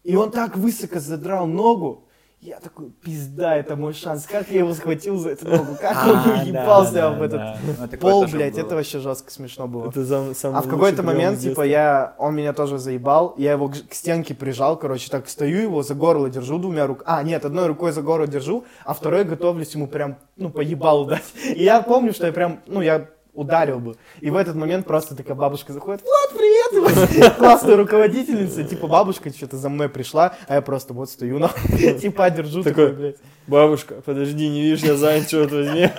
[0.03, 2.05] и он так высоко задрал ногу,
[2.41, 4.25] я такой, пизда, это мой шанс.
[4.25, 5.77] Как я его схватил за эту ногу?
[5.79, 7.39] Как А, он уебался в этот.
[7.63, 8.57] Ну, пол, блядь.
[8.57, 9.91] Это вообще жестко смешно было.
[9.95, 14.75] А в какой-то момент, типа, я, он меня тоже заебал, я его к, стенке прижал,
[14.75, 18.25] короче, так стою его, за горло держу двумя руками, а, нет, одной рукой за горло
[18.25, 21.23] держу, а второй готовлюсь ему прям, ну, по ебалу дать.
[21.55, 23.95] И я помню, что я прям, ну, я ударил бы.
[24.19, 27.35] И в этот момент просто такая бабушка заходит, Влад, привет!
[27.37, 31.49] Классная руководительница, типа, бабушка что-то за мной пришла, а я просто вот стою, на
[32.01, 33.17] типа, держу такой, блядь.
[33.47, 35.89] Бабушка, подожди, не видишь, я занят, черт возьми.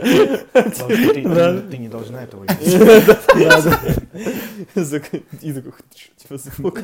[0.00, 3.18] Ты, не должна этого делать.
[5.42, 6.80] И такой, «Чё, типа, звук.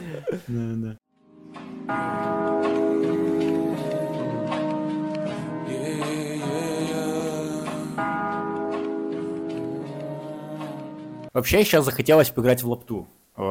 [11.37, 13.07] Вообще сейчас захотелось поиграть в лапту.
[13.37, 13.43] Э,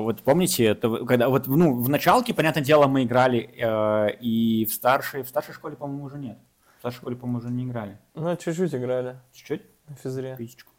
[0.00, 4.72] Вот помните, это когда вот ну в началке, понятное дело, мы играли э, и в
[4.72, 6.38] старшей, в старшей школе, по-моему, уже нет.
[6.76, 7.98] В старшей школе, по-моему, уже не играли.
[8.14, 9.60] Ну, чуть-чуть играли Чуть-чуть.
[9.90, 10.36] на физре.
[10.38, 10.72] Писечку.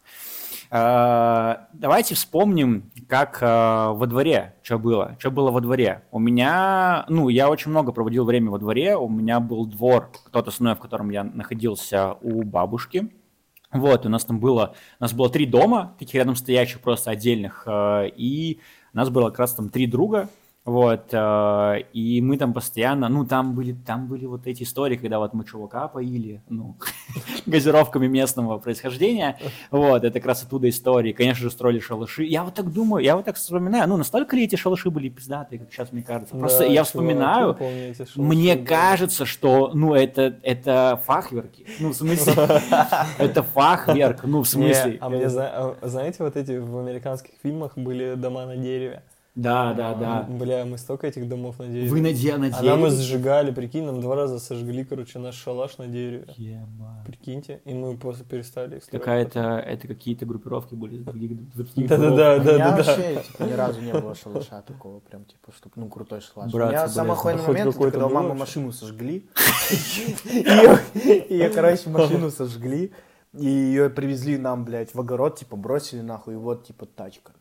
[0.71, 5.15] Э, Давайте вспомним, как во дворе, что было.
[5.19, 6.01] Что было во дворе?
[6.09, 8.95] У меня, ну, я очень много проводил время во дворе.
[8.95, 13.11] У меня был двор, тот основной, в котором я находился у бабушки.
[13.79, 17.63] Вот, у нас там было, у нас было три дома, таких рядом стоящих, просто отдельных,
[17.65, 18.59] э, и
[18.93, 20.29] у нас было как раз там три друга,
[20.65, 25.19] вот, э, и мы там постоянно, ну, там были, там были вот эти истории, когда
[25.19, 26.75] вот мы чувака поили, ну,
[27.45, 29.37] газировками местного происхождения,
[29.69, 33.15] вот, это как раз оттуда истории, конечно же, строили шалаши, я вот так думаю, я
[33.15, 36.59] вот так вспоминаю, ну, настолько ли эти шалаши были пиздатые, как сейчас мне кажется, просто
[36.59, 38.65] Да, я чувак, вспоминаю, помню мне было.
[38.65, 41.67] кажется, что, ну, это, это фахверки.
[41.79, 42.33] Ну, в смысле,
[43.19, 44.23] это фахверк.
[44.23, 44.97] Ну, в смысле.
[44.99, 49.03] а мне, а, знаете, вот эти в американских фильмах были дома на дереве.
[49.35, 50.21] Да, да, да.
[50.29, 51.89] Бля, мы столько этих домов на дереве.
[51.89, 55.35] Вы на де- на А нам мы сжигали, прикинь, нам два раза сожгли, короче, наш
[55.35, 56.25] шалаш на дереве.
[56.37, 57.05] Ебать.
[57.05, 59.03] Прикиньте, и мы просто перестали их строить.
[59.03, 62.39] Какая-то, это какие-то группировки были из других, других Да-да-да.
[62.39, 62.47] городов.
[62.47, 62.77] У меня да, да.
[62.77, 66.53] вообще типа, ни разу не было шалаша такого, прям типа, чтобы, ну, крутой шалаш.
[66.53, 68.33] У Братцы, меня блядь, самый охуенный хоть момент, это когда у вообще?
[68.33, 69.25] машину сожгли.
[71.29, 72.93] Ее, короче, машину сожгли.
[73.33, 77.33] И ее привезли нам, блядь, в огород, типа, бросили нахуй, и вот, типа, тачка,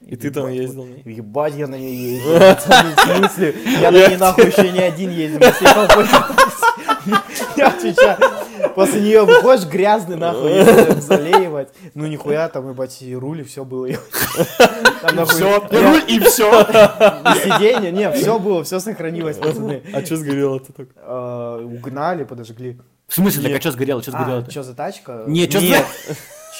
[0.00, 0.14] просто.
[0.14, 0.86] И ты там ездил?
[1.04, 2.32] Ебать, я на ней ездил.
[2.38, 3.54] В смысле?
[3.80, 5.40] Я на ней нахуй еще не один ездил.
[7.56, 8.16] Я отвечаю.
[8.74, 11.68] После нее выходишь грязный нахуй, если залеивать.
[11.94, 13.88] Ну нихуя, там, ебать, и руль, и все было.
[15.28, 16.60] Все, я- руль и все.
[16.62, 19.82] и сиденье, не, все было, все сохранилось, пацаны.
[19.92, 20.86] А что сгорело-то так?
[20.96, 22.78] Э, Угнали, подожгли.
[23.08, 24.02] В смысле, так а что сгорело?
[24.02, 24.50] Что А, сгорело?
[24.50, 25.24] что за тачка?
[25.26, 25.84] Не, чё за-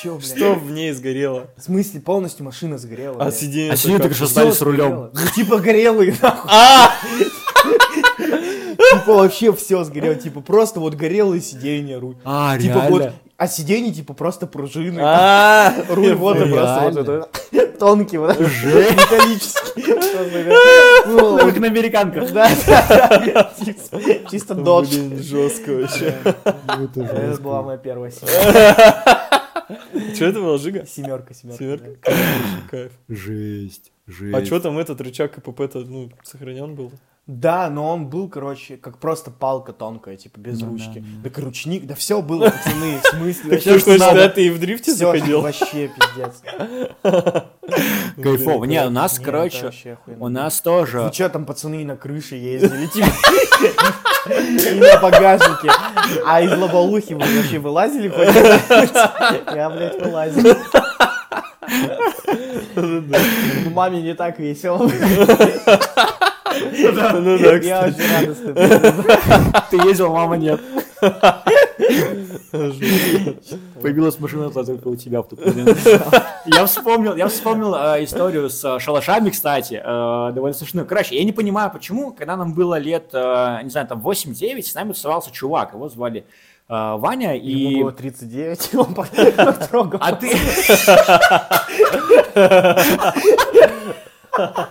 [0.05, 0.25] Блядь?
[0.25, 1.49] Что в ней сгорело?
[1.57, 3.17] В смысле, полностью машина сгорела.
[3.17, 3.35] А блядь.
[3.37, 5.11] сиденье А сиденье только что остались с рулем.
[5.13, 6.51] Ну, типа, горелые, нахуй.
[8.17, 10.15] Типа, вообще все сгорело.
[10.15, 12.17] Типа, просто вот горелые сиденья, руль.
[12.25, 13.17] А, Типа, вот, реально?
[13.37, 15.01] а сиденье, типа, просто пружины.
[15.03, 17.29] А, Руль вот и просто вот это,
[17.79, 19.83] тонкий, вот металлический.
[19.83, 22.33] Просто, ну, Как на американках.
[22.33, 22.49] Да.
[24.31, 24.89] Чисто- додж.
[24.89, 26.15] Блин, жестко вообще.
[26.25, 29.17] Это была моя первая семерка.
[30.15, 30.87] Что это было, Жига?
[30.87, 31.59] Семерка, семерка.
[31.59, 32.11] Семерка?
[32.71, 32.93] Кайф.
[33.09, 34.35] Жесть, жесть.
[34.35, 36.93] А что там этот рычаг КПП-то, ну, сохранен был?
[37.31, 41.05] Да, но он был, короче, как просто палка тонкая, типа, без Ну ручки.
[41.23, 43.51] да, Да ручник, да все было, пацаны, в смысле?
[43.51, 45.41] Так что, что да, ты и в дрифте заходил?
[45.41, 46.43] Вообще пиздец.
[48.21, 48.65] Кайфово.
[48.65, 49.71] Не, у нас, короче,
[50.19, 51.11] у нас Вы тоже...
[51.13, 53.07] чё, там пацаны на крыше ездили, типа,
[54.29, 55.71] и на багажнике.
[56.27, 58.35] А из лоболухи вы вообще вылазили хоть?
[59.55, 60.57] Я, блядь, вылазил.
[62.75, 64.91] Ну, Маме не так весело.
[66.53, 68.55] Ну да, Я очень радостный.
[69.71, 70.61] Ты ездил, мама нет.
[73.81, 75.79] Появилась машина только у тебя в тот момент.
[76.47, 80.87] Я вспомнил, я вспомнил э, историю с э, шалашами, кстати, э, довольно смешную.
[80.87, 84.75] Короче, я не понимаю, почему, когда нам было лет, э, не знаю, там 8-9, с
[84.75, 86.25] нами тусовался чувак, его звали
[86.69, 87.51] Ваня, и...
[87.51, 89.99] Ему было 39, и он пока трогал.
[90.01, 90.37] А ты...
[94.37, 94.69] Да,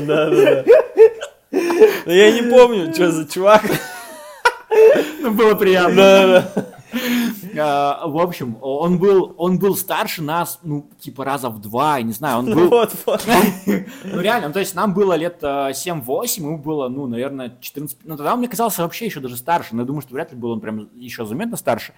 [0.00, 0.64] да, да.
[2.06, 3.62] Но я не помню, что за чувак.
[5.20, 5.94] Ну, было приятно.
[5.96, 6.66] Да, да.
[7.58, 12.02] А, В общем, он был, он был старше нас, ну, типа раза в два, я
[12.02, 12.68] не знаю, он был...
[12.68, 13.24] Вот, вот.
[14.04, 17.98] Ну реально, ну, то есть нам было лет э, 7-8, ему было, ну, наверное, 14...
[18.04, 20.38] Ну тогда он мне казался вообще еще даже старше, но я думаю, что вряд ли
[20.38, 21.92] был он прям еще заметно старше.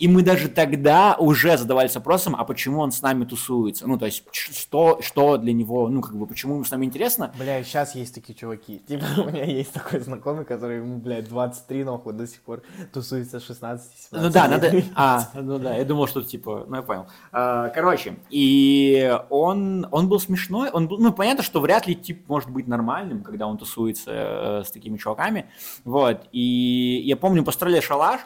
[0.00, 3.86] И мы даже тогда уже задавались вопросом, а почему он с нами тусуется?
[3.86, 7.34] Ну, то есть, что, что для него, ну, как бы, почему ему с нами интересно?
[7.38, 8.78] Бля, сейчас есть такие чуваки.
[8.88, 12.62] Типа, у меня есть такой знакомый, который ему, блядь, 23, нахуй, до сих пор
[12.94, 14.82] тусуется с 16 17 Ну да, надо...
[14.94, 16.64] А, ну да, я думал, что типа...
[16.66, 17.06] Ну, я понял.
[17.30, 20.70] А, Короче, и он, он был смешной.
[20.70, 24.62] Он был, ну, понятно, что вряд ли тип может быть нормальным, когда он тусуется э,
[24.64, 25.50] с такими чуваками.
[25.84, 26.22] Вот.
[26.32, 28.20] И я помню, построили шалаш,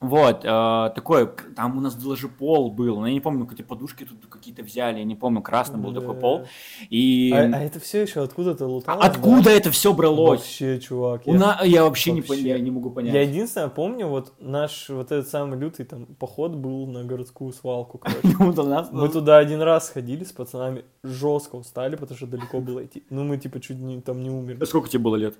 [0.00, 4.04] вот, э, такой, там у нас даже пол был, но я не помню, какие подушки
[4.04, 6.46] тут какие-то взяли, я не помню, красный был такой пол.
[6.88, 9.04] И А, а это все еще откуда-то луталось?
[9.06, 10.40] откуда это все бралось?
[10.40, 11.22] Вообще, чувак.
[11.26, 12.34] У я- на- Я вообще, не, Вообще.
[12.42, 13.12] пон- я не могу понять.
[13.12, 17.98] Я единственное помню, вот наш вот этот самый лютый там поход был на городскую свалку,
[17.98, 18.20] короче.
[18.38, 22.60] Вот у нас- Мы туда один раз ходили с пацанами, жестко устали, потому что далеко
[22.60, 23.04] было идти.
[23.10, 24.64] Ну, мы типа чуть не, там не умерли.
[24.64, 25.34] Сколько тебе было лет?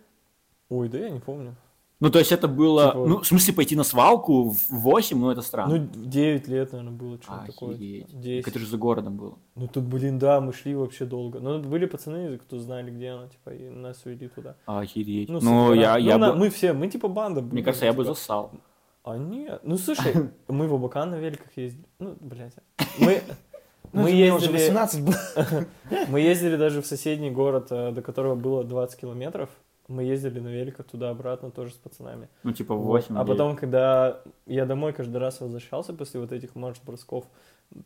[0.68, 1.56] Ой, да я не помню.
[2.00, 2.86] Ну, то есть это было...
[2.92, 5.76] Типа- Ну, в смысле, пойти на свалку в 8, ну, это странно.
[5.76, 7.74] Ну, 9 лет, наверное, было что-то такое.
[7.74, 8.06] Охереть.
[8.06, 8.48] типа, 10.
[8.48, 9.38] Это же за городом было.
[9.54, 11.40] Ну, тут, блин, да, мы шли вообще долго.
[11.40, 14.56] Но были пацаны, кто знали, где она, типа, и нас увели туда.
[14.64, 15.28] Охереть.
[15.28, 16.38] Ну, Ну, я, Ну, я на- бы...
[16.38, 17.42] Мы все, мы типа банда.
[17.42, 18.14] Мне были, кажется, я бы типа.
[18.14, 18.50] засал.
[19.04, 20.14] А нет, ну слушай,
[20.48, 21.84] мы в Абакан на великах ездили.
[21.98, 22.54] Ну, блядь.
[22.98, 23.22] Мы,
[23.92, 25.66] Ну, мы, мне уже ездили, 18 было.
[26.08, 29.48] мы ездили даже в соседний город, э, до которого было 20 километров.
[29.90, 32.28] Мы ездили на великах туда-обратно тоже с пацанами.
[32.44, 33.08] Ну, типа в Вот.
[33.08, 37.24] 8 А потом, когда я домой каждый раз возвращался после вот этих марш-бросков,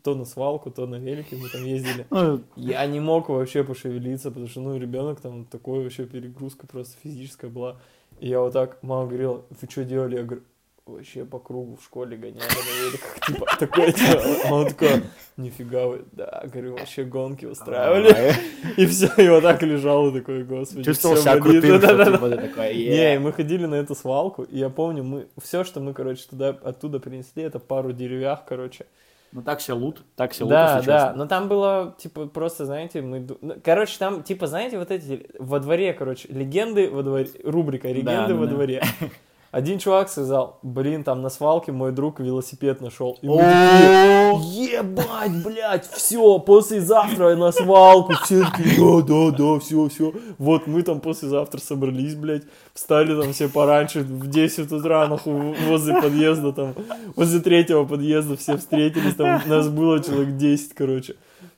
[0.02, 2.07] то на свалку, то на велике мы там ездили.
[2.11, 6.96] Ну, Я не мог вообще пошевелиться, потому что, ну, ребенок там такой вообще перегрузка просто
[7.02, 7.76] физическая была.
[8.20, 10.16] И я вот так, мама говорила, вы что делали?
[10.16, 10.42] Я говорю,
[10.87, 14.22] вообще по кругу в школе гоняли на великах, типа, такое дело.
[14.45, 15.03] А он такой,
[15.37, 18.35] нифига вы, да, говорю, вообще гонки устраивали.
[18.76, 21.62] И все, и вот так лежал, и такой, господи, Чувствовал себя болит».
[21.62, 25.95] крутым, типа Не, мы ходили на эту свалку, и я помню, мы все, что мы,
[25.95, 28.87] короче, туда оттуда принесли, это пару деревях, короче.
[29.32, 33.03] Ну, так себе лут, так себе лут, Да, да, но там было, типа, просто, знаете,
[33.03, 33.26] мы...
[33.41, 38.28] ну, Короче, там, типа, знаете, вот эти, во дворе, короче, легенды во дворе, рубрика «Легенды
[38.28, 38.53] Да, во да.
[38.53, 38.85] дворе».
[39.55, 43.16] Один чувак сказал, блин, там на свалке мой друг велосипед нашел.
[43.22, 48.14] И мы такие, Ебать, блядь, все, послезавтра на свалку.
[48.24, 50.12] Все такие, да, да, да, все, все.
[50.38, 52.42] Вот мы там послезавтра собрались, блядь,
[52.72, 56.74] встали там все пораньше, в 10 утра, нахуй, возле подъезда там,
[57.14, 61.14] возле третьего подъезда все встретились, там нас было человек 10, короче.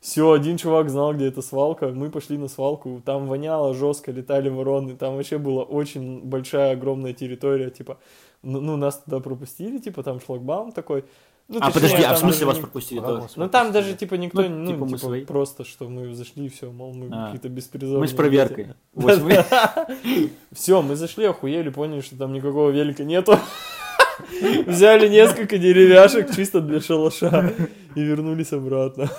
[0.06, 1.88] Все, один чувак знал, где эта свалка.
[1.88, 3.02] Мы пошли на свалку.
[3.04, 4.94] Там воняло жестко, летали вороны.
[4.94, 7.70] Там вообще была очень большая, огромная территория.
[7.70, 7.98] Типа,
[8.40, 11.04] ну, ну, нас туда пропустили, типа, там шлагбаум такой.
[11.48, 13.24] Ну, А точнее, подожди, а в смысле вас не- пропустили тоже?
[13.34, 15.24] Ну, там даже, типа, никто, Ну, ну, типа, мы типа, свои.
[15.24, 17.24] просто, что мы зашли, все, мол, мы А.
[17.24, 18.00] какие-то беспризорные.
[18.02, 18.74] Мы с проверкой.
[20.52, 23.40] Все, мы зашли, охуели, поняли, что там никакого велика нету.
[24.66, 27.52] Взяли несколько деревяшек чисто для шалаша
[27.96, 29.10] и вернулись обратно.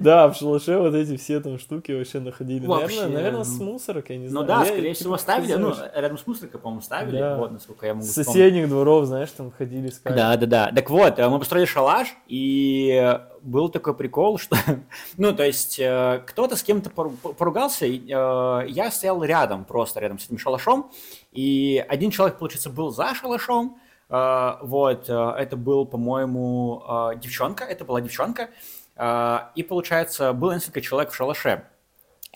[0.00, 2.66] Да, в шалаше вот эти все там штуки вообще находили.
[2.66, 3.44] Вообще, Наверное, наверное, ну.
[3.44, 4.46] с мусорок, я не Ну знаю.
[4.46, 5.54] да, Я, скорее типа, всего, ставили.
[5.54, 7.18] Ну, рядом с мусоркой, по-моему, ставили.
[7.18, 7.36] Да.
[7.38, 10.16] Вот, насколько я могу С соседних дворов, знаешь, там ходили искали.
[10.16, 10.72] Да, да, да.
[10.74, 14.56] Так вот, э, мы построили шалаш, и был такой прикол, что,
[15.16, 20.00] ну, то есть, э, кто-то с кем-то пору- поругался, и, э, я стоял рядом, просто
[20.00, 20.90] рядом с этим шалашом,
[21.32, 23.78] и один человек, получается, был за шалашом,
[24.10, 26.82] вот, это был, по-моему,
[27.16, 28.50] девчонка, это была девчонка,
[28.96, 31.64] и, получается, было несколько человек в шалаше.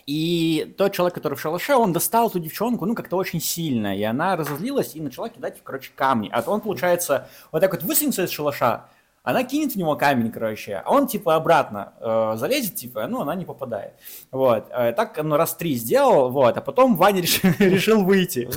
[0.08, 4.02] И тот человек, который в шалаше, он достал эту девчонку, ну, как-то очень сильно, и
[4.02, 6.30] она разозлилась и начала кидать, короче, камни.
[6.32, 8.86] А то он, получается, вот так вот высунется из шалаша,
[9.22, 13.34] она кинет в него камень, короче, а он, типа, обратно э, залезет, типа, ну, она
[13.34, 13.92] не попадает.
[14.30, 14.68] Вот.
[14.70, 18.48] Э, так он раз три сделал, вот, а потом Ваня решил, решил выйти.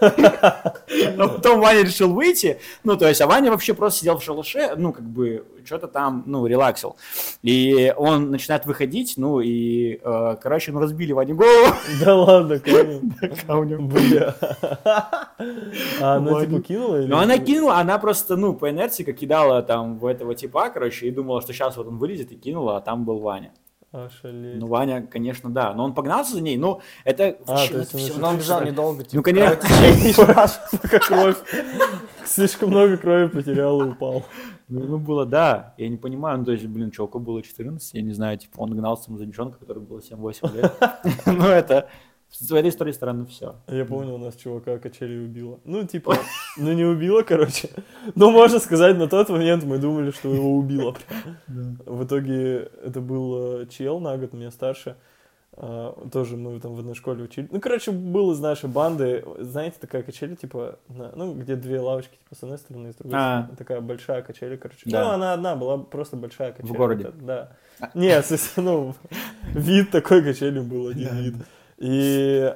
[1.18, 4.74] А потом Ваня решил выйти, ну, то есть, а Ваня вообще просто сидел в шалаше,
[4.76, 6.96] ну, как бы, что-то там, ну, релаксил.
[7.42, 11.74] И он начинает выходить, ну, и, э, короче, ну, разбили Ване голову.
[12.00, 12.58] Да ладно,
[13.46, 13.88] камнем.
[13.88, 14.34] Бля.
[16.00, 16.96] А она типа кинула?
[17.06, 21.06] Ну, она кинула, она просто, ну, по инерции как кидала там в этого типа, короче,
[21.06, 23.52] и думала, что сейчас вот он вылезет и кинула, а там был Ваня.
[23.90, 24.56] Ошалеть.
[24.56, 27.38] Ну, Ваня, конечно, да, но он погнался за ней, ну, это...
[27.46, 28.70] А, то есть это он Но бежал странно.
[28.70, 29.16] недолго, типа.
[29.16, 30.24] Ну, конечно.
[30.82, 31.36] Пока кровь.
[32.26, 34.24] Слишком много крови потерял и упал.
[34.68, 38.02] Ну, ну, было, да, я не понимаю, ну, то есть, блин, чуваку было 14, я
[38.02, 40.72] не знаю, типа, он гнался там за девчонкой, которой было 7-8 лет.
[41.26, 41.88] Ну, это...
[42.30, 43.56] В этой истории странно все.
[43.68, 45.60] Я помню, у нас чувака качели убило.
[45.64, 46.14] Ну, типа,
[46.58, 47.70] ну не убило, короче.
[48.14, 50.94] Но можно сказать, на тот момент мы думали, что его убило.
[51.46, 54.96] В итоге это был э, чел на год меня старше.
[55.60, 57.48] А, Тоже мы там в одной школе учили.
[57.50, 62.12] Ну, короче, был из нашей банды, знаете, такая качели, типа, на- ну, где две лавочки,
[62.16, 63.38] типа, с одной стороны и с другой А.
[63.42, 63.56] стороны.
[63.56, 64.82] Такая большая качели, короче.
[64.84, 65.02] Да.
[65.04, 66.76] Ну, она одна была, просто большая качели.
[66.76, 67.04] городе?
[67.08, 67.52] Это- Да.
[67.94, 68.94] Нет, в смысле, ну,
[69.54, 71.34] вид такой качели был, один вид.
[71.78, 72.54] И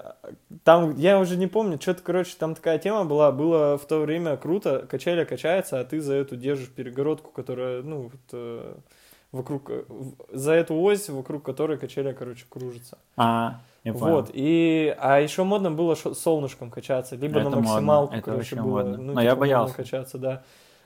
[0.65, 4.37] там, я уже не помню, что-то, короче, там такая тема была, было в то время
[4.37, 8.75] круто, качеля качается, а ты за эту держишь перегородку, которая, ну, вот, э,
[9.33, 9.85] вокруг, э,
[10.31, 12.99] за эту ось, вокруг которой качеля, короче, кружится.
[13.17, 14.17] А, я понял.
[14.17, 18.39] Вот, и, а еще модно было солнышком качаться, либо Это на модно, максималку, это короче,
[18.39, 18.83] вообще было.
[18.83, 18.97] модно.
[18.99, 19.75] Ну, Но типа, я модно боялся.
[19.75, 20.43] качаться, да.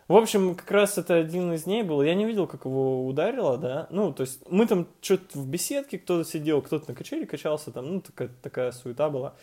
[0.08, 2.00] В общем, как раз это один из дней был.
[2.00, 3.88] Я не видел, как его ударило, да.
[3.90, 7.94] Ну, то есть мы там что-то в беседке, кто-то сидел, кто-то на качеле качался, там,
[7.94, 9.34] ну, такая, такая суета была.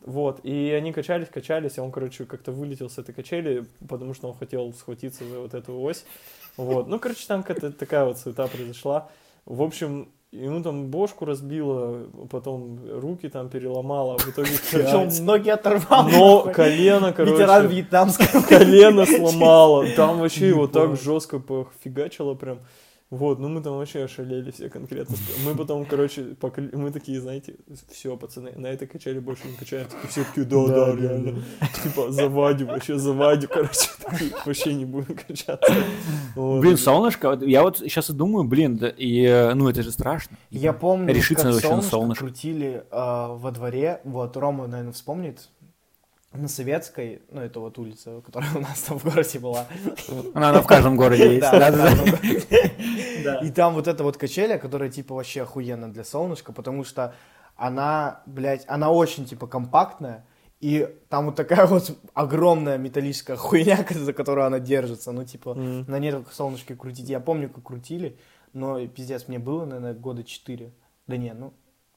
[0.00, 4.28] Вот, и они качались, качались, и он, короче, как-то вылетел с этой качели, потому что
[4.28, 6.04] он хотел схватиться за вот эту ось.
[6.56, 9.08] Вот, ну, короче, там какая-то такая вот суета произошла.
[9.46, 16.08] В общем, ему там бошку разбило, потом руки там переломало, в итоге Причем ноги оторвал.
[16.08, 18.42] но колено, короче, Ветеран вьетнамского.
[18.42, 19.86] колено сломало.
[19.96, 22.60] Там вообще его так жестко пофигачило прям.
[23.12, 25.16] Вот, ну мы там вообще ошалели все конкретно.
[25.44, 27.56] Мы потом, короче, покля- мы такие, знаете,
[27.90, 29.94] все, пацаны, на этой качели больше не качаемся.
[30.02, 31.42] И все такие, да, да, реально.
[31.84, 35.74] Типа, за Вадю, вообще за Вадю, короче, такие, вообще не будем качаться.
[36.34, 36.62] Вот.
[36.62, 40.38] Блин, солнышко, я вот сейчас и думаю, блин, да, и, э, ну, это же страшно.
[40.50, 42.24] Я помню, Решиться как солнышко, солнышко.
[42.24, 44.00] крутили э, во дворе.
[44.04, 45.50] Вот, Рома, наверное, вспомнит.
[46.34, 49.66] На Советской, ну, это вот улица, которая у нас там в городе была.
[50.34, 51.40] Она, она в каждом городе есть.
[51.42, 52.76] Да, каждом городе.
[53.42, 57.14] И там вот эта вот качеля, которая, типа, вообще охуенно для солнышка, потому что
[57.56, 60.24] она, блядь, она очень, типа, компактная,
[60.60, 65.12] и там вот такая вот огромная металлическая хуйня, за которую она держится.
[65.12, 65.90] Ну, типа, Мгм.
[65.90, 67.08] на ней только солнышки крутить.
[67.08, 68.16] Я помню, как крутили,
[68.52, 70.72] но, пиздец, мне было, наверное, года 4.
[71.08, 71.52] Да не, ну,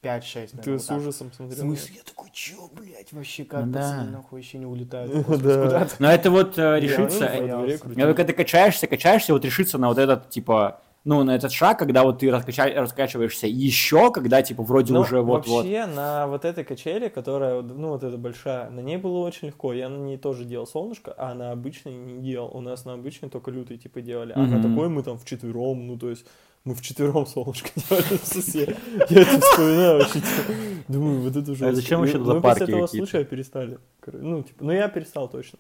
[0.06, 0.64] 5-6, наверное.
[0.64, 0.98] Ты вот с так.
[1.00, 1.60] ужасом В смотрел?
[1.60, 1.96] смысле?
[1.98, 3.80] Я такой, чё, блядь, вообще как Ну да.
[3.80, 5.90] пацаны нахуй еще не улетают Ну куда-то?
[6.00, 7.48] Но это вот э, Я, решиться, ну, боялся.
[7.56, 7.96] дворе Я крутил.
[7.98, 11.78] говорю, когда ты качаешься, качаешься, вот решиться на вот этот, типа, ну, на этот шаг,
[11.78, 15.64] когда вот ты раскача- раскачиваешься еще, когда, типа, вроде Ну, уже вот-вот.
[15.64, 19.72] Вообще, на вот этой качели, которая, ну, вот эта большая, на ней было очень легко.
[19.72, 22.50] Я на ней тоже делал солнышко, а на обычной не делал.
[22.58, 24.34] У нас на обычной только лютый, типа, делали.
[24.36, 24.62] А на Мгм.
[24.72, 26.26] такой мы там вчетвером, ну, то есть,
[26.66, 28.18] мы вчетвером солнышко делали.
[28.18, 28.78] В смысле,
[29.10, 30.20] Я это вспоминаю вообще.
[30.20, 30.54] типа,
[30.88, 31.68] Думаю, вот это уже...
[31.68, 33.78] А зачем вообще туда Мы парки после этого случая перестали.
[34.08, 35.60] Ну, типа, ну, я перестал точно.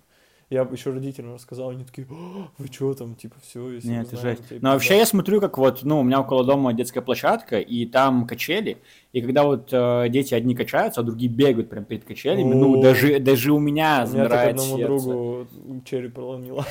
[0.49, 4.22] Я еще родителям рассказал, они такие, «А, вы что там, типа, все, если Нет, это
[4.22, 4.43] жесть.
[4.62, 4.99] Но вообще пизда».
[4.99, 8.78] я смотрю, как вот, ну, у меня около дома детская площадка, и там качели,
[9.16, 12.82] и когда вот э, дети одни качаются, а другие бегают прям перед качелями, ну, О.
[12.82, 15.05] даже, даже у меня замирает одному сердце.
[15.07, 15.47] другу
[15.86, 16.66] череп проломило.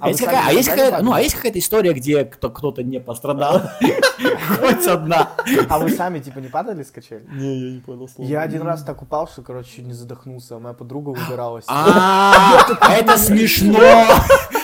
[0.00, 3.00] А, есть сами какая- а какая-то, ну, а есть какая-то история, где кто- кто-то не
[3.00, 3.62] пострадал?
[4.60, 5.30] Хоть одна.
[5.70, 7.24] А вы сами, типа, не падали с качели?
[7.32, 8.28] Не, я не понял слова.
[8.28, 11.64] Я один раз так упал, что, короче, чуть не задохнулся, а моя подруга выбиралась.
[11.68, 13.78] А, это смешно!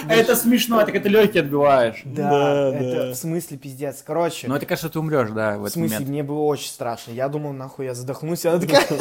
[0.09, 2.03] Это смешно, так это легкие отбиваешь.
[2.05, 4.03] Да, это в смысле пиздец.
[4.05, 7.13] Короче, Ну, это кажется, ты умрешь, да, в смысле, мне было очень страшно.
[7.13, 8.97] Я думал, нахуй я задохнусь, она такая, ты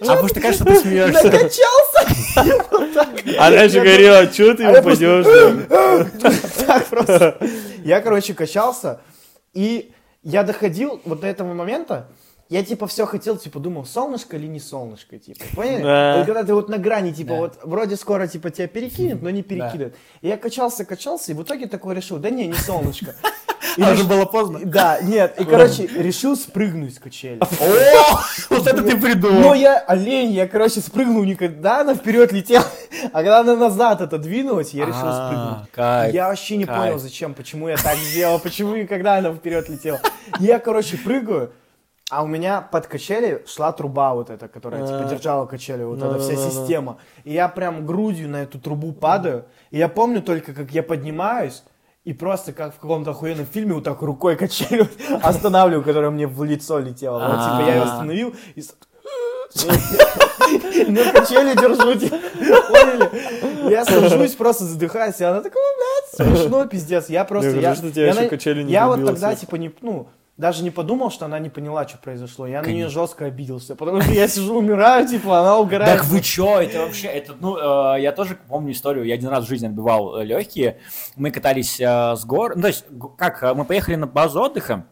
[0.00, 1.24] А потому что кажется, ты смеешься.
[1.24, 2.04] накачался?
[3.38, 5.26] Она же говорила, что ты А упадешь?
[6.66, 7.38] Так просто.
[7.84, 9.00] Я, короче, качался,
[9.52, 9.92] и
[10.22, 12.08] я доходил вот до этого момента,
[12.50, 15.82] я, типа, все хотел, типа, думал, солнышко или не солнышко, типа, поняли?
[15.82, 16.16] Да.
[16.18, 17.36] Вот когда ты вот на грани, типа, Да.
[17.40, 19.96] вот вроде скоро, типа, тебя перекинет, но не перекинет.
[20.22, 23.14] И я качался, качался, и в итоге такой решил, да не, не солнышко.
[23.76, 24.60] И А реш- уже было поздно.
[24.62, 27.40] Да, нет, и, короче, решил спрыгнуть с качели.
[27.60, 28.20] О,
[28.50, 29.54] вот это ты Но придумал.
[29.54, 32.64] я олень, я, короче, спрыгнул никогда, она вперед летела,
[33.12, 35.70] а когда она назад отодвинулась, я решил А, спрыгнуть.
[35.72, 36.14] кайф.
[36.14, 36.78] Я вообще не кайф.
[36.78, 39.98] понял, зачем, почему я так сделал, почему и когда она вперед летела.
[40.38, 41.50] Я, короче, прыгаю,
[42.10, 45.08] а у меня под качели шла труба вот эта, которая, типа, А.
[45.08, 46.98] держала качели, вот эта вся система.
[47.24, 51.62] И я прям грудью на эту трубу падаю, и я помню только, как я поднимаюсь,
[52.04, 54.90] и просто как в каком-то охуенном фильме вот так рукой качель вот
[55.22, 57.18] останавливаю, которая мне в лицо летела.
[57.18, 57.84] Вот, типа, я ее А.
[57.92, 58.62] остановил и...
[60.88, 62.16] На качели держу, типа,
[62.68, 63.70] поняли?
[63.70, 67.08] Я сажусь, просто задыхаюсь, и она такая, блядь, смешно, пиздец.
[67.08, 69.34] Я просто, Я я, говорю, что тебя я еще на- качели не я вот тогда,
[69.34, 72.46] типа, не, ну, даже не подумал, что она не поняла, что произошло.
[72.46, 75.98] Я на нее жестко обиделся, потому что я сижу, умираю, типа, она угорает.
[75.98, 79.44] Так вы чё, это вообще, это, ну, э, я тоже помню историю, я один раз
[79.44, 80.78] в жизни отбивал легкие,
[81.14, 82.84] мы катались э, с гор, ну, то есть,
[83.16, 84.86] как, э, мы поехали на базу отдыха,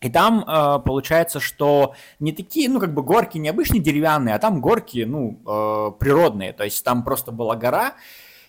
[0.00, 4.38] и там э, получается, что не такие, ну, как бы горки не обычные деревянные, а
[4.38, 7.94] там горки, ну, э, природные, то есть там просто была гора,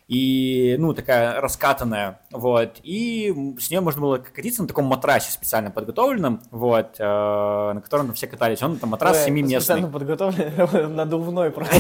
[0.07, 5.71] и, ну, такая раскатанная, вот, и с нее можно было катиться на таком матрасе специально
[5.71, 9.59] подготовленном, вот, э, на котором все катались, он там матрас семиместный.
[9.61, 11.75] Специально подготовлен, надувной просто.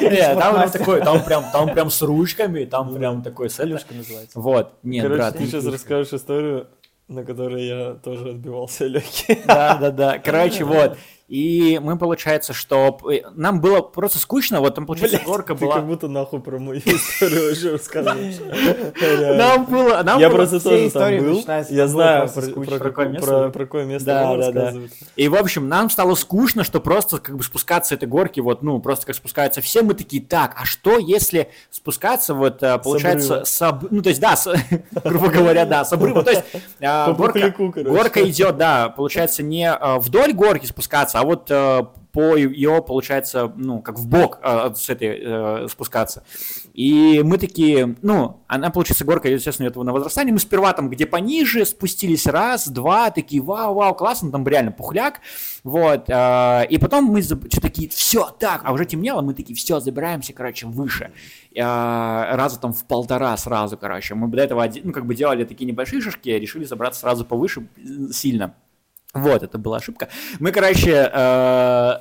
[0.00, 4.38] Нет, там такой, там прям, там прям с ручками, там прям такой с Илюшка называется.
[4.38, 5.36] Вот, нет, Короче, брат.
[5.36, 6.68] ты сейчас расскажешь историю,
[7.08, 9.38] на которой я тоже отбивался легкие.
[9.46, 10.18] Да, да, да.
[10.18, 10.96] Короче, вот.
[11.28, 15.68] И мы, получается, что э, нам было просто скучно, вот там, получается, горка Ты как
[15.68, 15.80] была...
[15.82, 18.36] будто нахуй про мою историю рассказываешь.
[18.98, 19.36] Реально.
[19.36, 20.02] Нам было...
[20.02, 21.44] Нам Я было- просто тоже там был.
[21.68, 22.30] Я знаю
[23.52, 24.06] про какое место?
[24.06, 24.74] Да, да, да.
[25.16, 28.80] И, в общем, нам стало скучно, что просто как бы спускаться этой горки, вот, ну,
[28.80, 33.78] просто как спускаются все, мы такие, так, а что если спускаться, вот, э, получается, с
[33.90, 34.34] ну, то есть, да,
[35.04, 36.44] грубо говоря, да, с обрыва, то есть,
[36.80, 37.12] э,
[37.84, 43.82] горка, идет, да, получается, не вдоль горки спускаться, а вот э, по ее, получается, ну,
[43.82, 46.22] как в бок э, с этой э, спускаться.
[46.74, 50.32] И мы такие, ну, она, получается, горка, естественно, идет на возрастание.
[50.32, 55.20] Мы сперва там, где пониже, спустились раз, два, такие, вау, вау, классно, там реально пухляк.
[55.64, 56.04] Вот.
[56.08, 60.32] э, и потом мы что такие, все, так, а уже темнело, мы такие, все, забираемся,
[60.32, 61.10] короче, выше.
[61.52, 64.14] Э, раза там в полтора сразу, короче.
[64.14, 67.66] Мы до этого, ну, как бы делали такие небольшие шажки, а решили забраться сразу повыше
[68.12, 68.54] сильно.
[69.14, 70.08] Вот, это была ошибка.
[70.38, 71.10] Мы, короче,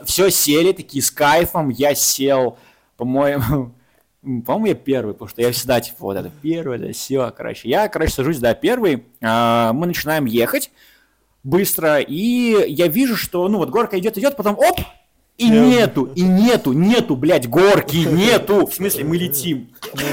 [0.05, 1.69] все сели такие с кайфом.
[1.69, 2.57] Я сел,
[2.97, 3.73] по-моему,
[4.21, 7.69] по-моему, я первый, потому что я всегда, типа, вот это первый, это все, короче.
[7.69, 9.05] Я, короче, сажусь, да, первый.
[9.21, 10.71] а, мы начинаем ехать
[11.43, 14.81] быстро, и я вижу, что, ну, вот горка идет, идет, потом, оп,
[15.37, 18.65] и Я- нету, и нету, нету, блядь, горки, нету.
[18.65, 19.69] В смысле, мы летим.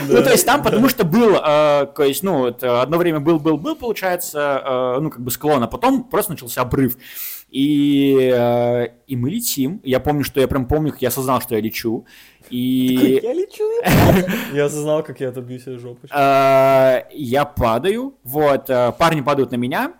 [0.08, 3.20] Ну, то есть там, потому что был, э, то есть, ну, вот, э, одно время
[3.20, 6.98] был, был, был, получается, э, ну, как бы склон, а потом просто начался обрыв.
[7.48, 8.34] И,
[9.06, 9.80] и мы летим.
[9.84, 12.04] Я помню, что я прям помню, как я осознал, что я лечу.
[12.50, 13.64] И Я лечу.
[14.54, 16.06] Я осознал, как я отобью себе жопу.
[16.10, 19.92] э, я падаю, вот, э, парни падают на меня.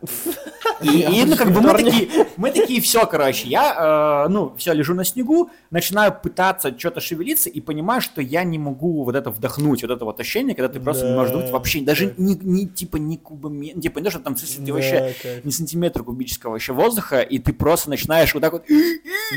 [0.83, 4.73] И, и, ну, как бы мы такие, мы такие, все, короче, я, э, ну, все,
[4.73, 9.31] лежу на снегу, начинаю пытаться что-то шевелиться и понимаю, что я не могу вот это
[9.31, 12.15] вдохнуть, вот это вот ощущение, когда ты просто не можешь вдохнуть вообще, даже да.
[12.19, 15.45] ни, ни, типа, ни кубометра, типа, не то, что там, ты вообще кайф.
[15.45, 18.65] ни сантиметра кубического вообще воздуха, и ты просто начинаешь вот так вот,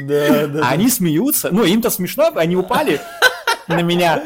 [0.04, 0.62] Да, да.
[0.68, 2.97] а они смеются, ну, им-то смешно, они упали
[3.68, 4.24] на меня.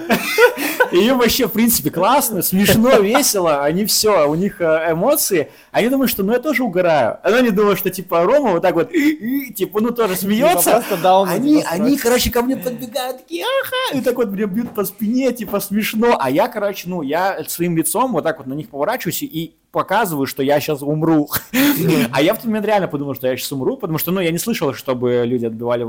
[0.91, 5.51] И им вообще, в принципе, классно, смешно, весело, они все, у них э, эмоции.
[5.71, 7.17] Они думают, что ну я тоже угораю.
[7.23, 8.91] А они думают, что типа Рома вот так вот,
[9.55, 10.71] типа, ну тоже смеется.
[10.71, 14.47] просто даун, Они, типа, они, короче, ко мне подбегают, такие, ага, и так вот меня
[14.47, 16.17] бьют по спине, типа, смешно.
[16.19, 20.27] А я, короче, ну, я своим лицом вот так вот на них поворачиваюсь и показываю,
[20.27, 21.29] что я сейчас умру.
[22.11, 24.31] А я в тот момент реально подумал, что я сейчас умру, потому что, ну, я
[24.31, 25.85] не слышал, чтобы люди отбивали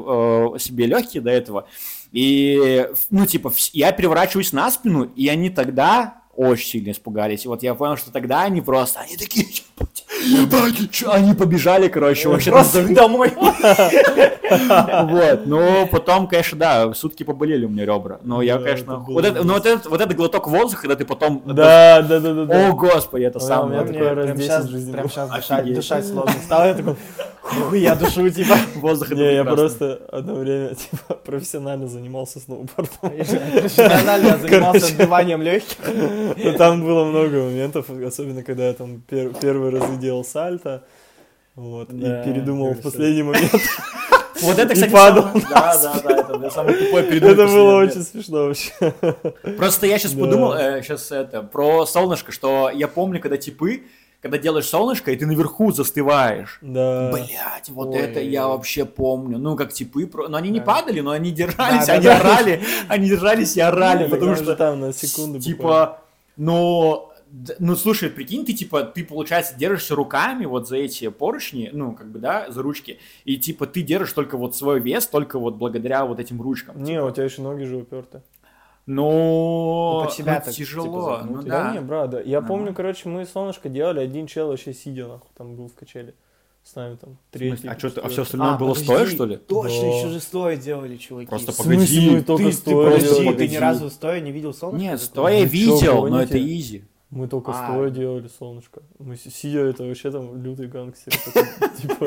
[0.54, 1.66] э, себе легкие до этого.
[2.12, 7.44] И, ну, типа, я переворачиваюсь на спину, и они тогда очень сильно испугались.
[7.44, 9.46] И вот я понял, что тогда они просто, они такие,
[9.78, 13.32] «Ебать, ебать, чё?» они побежали, короче, вообще Просто домой.
[13.36, 13.54] вот,
[15.46, 18.18] ну, потом, конечно, да, сутки поболели у меня ребра.
[18.22, 21.42] Но я, конечно, вот, это, ну, вот, этот, вот этот глоток воздуха, когда ты потом...
[21.44, 22.68] Да, да, да, да.
[22.68, 23.82] О, господи, это самое...
[23.82, 25.12] меня такое раз Прям 10 сейчас, в жизни прям было.
[25.12, 26.66] сейчас дышать, сложно стало.
[26.66, 27.22] Я такой, «Фу,
[27.74, 28.56] я душу, типа.
[28.76, 32.88] Воздух Не, я просто одно время типа профессионально занимался сноубордом.
[33.00, 35.76] Профессионально занимался отбиванием легких.
[36.36, 40.84] Но там было много моментов, особенно когда я там пер- первый раз делал сальто.
[41.54, 43.52] Вот, и передумал в последний момент.
[44.40, 45.28] Вот это, кстати, падал.
[45.50, 48.72] Да, да, да, это самый тупой передумок Это было очень смешно вообще.
[49.56, 53.82] Просто я сейчас подумал, сейчас это, про солнышко, что я помню, когда типы,
[54.22, 56.58] когда делаешь солнышко, и ты наверху застываешь.
[56.62, 57.10] Да.
[57.12, 57.98] Блять, вот Ой.
[57.98, 59.36] это я вообще помню.
[59.38, 60.64] Ну, как типы, но они не Да.
[60.64, 62.16] падали, но они держались, Да, да, они да.
[62.18, 65.40] орали, они держались и орали, Ну, потому что там на секунду.
[65.40, 66.00] Типа,
[66.36, 67.08] но...
[67.58, 72.12] Ну, слушай, прикинь, ты, типа, ты, получается, держишься руками вот за эти поручни, ну, как
[72.12, 76.04] бы, да, за ручки, и, типа, ты держишь только вот свой вес, только вот благодаря
[76.04, 76.82] вот этим ручкам.
[76.82, 78.20] Не, у тебя еще ноги же уперты.
[78.94, 80.84] Но Ну, под себя ну, так, тяжело,
[81.16, 81.64] типа, ну да.
[81.64, 82.20] Да не, брат, да.
[82.20, 82.48] Я Нормально.
[82.48, 86.14] помню, короче, мы солнышко делали, один чел вообще сидя, нахуй, там был в качеле.
[86.64, 87.66] С нами там третий.
[87.66, 88.84] а что, а все остальное А, было подожди.
[88.84, 89.36] стоя, что ли?
[89.36, 89.86] Точно, Да.
[89.96, 91.28] еще же стоя делали, чуваки.
[91.28, 93.24] Просто В погоди, смысле, мы только Ты, ты стоя подожди, делали?
[93.26, 93.52] ты погоди.
[93.52, 94.80] ни разу стоя не видел солнышко?
[94.84, 95.06] Нет, такое?
[95.08, 96.84] стоя чё, видел, но это изи.
[97.10, 97.66] Мы только А.
[97.66, 98.82] стоя делали солнышко.
[99.00, 101.12] Мы си- сидя, это вообще там лютый гангстер.
[101.82, 102.04] Типа,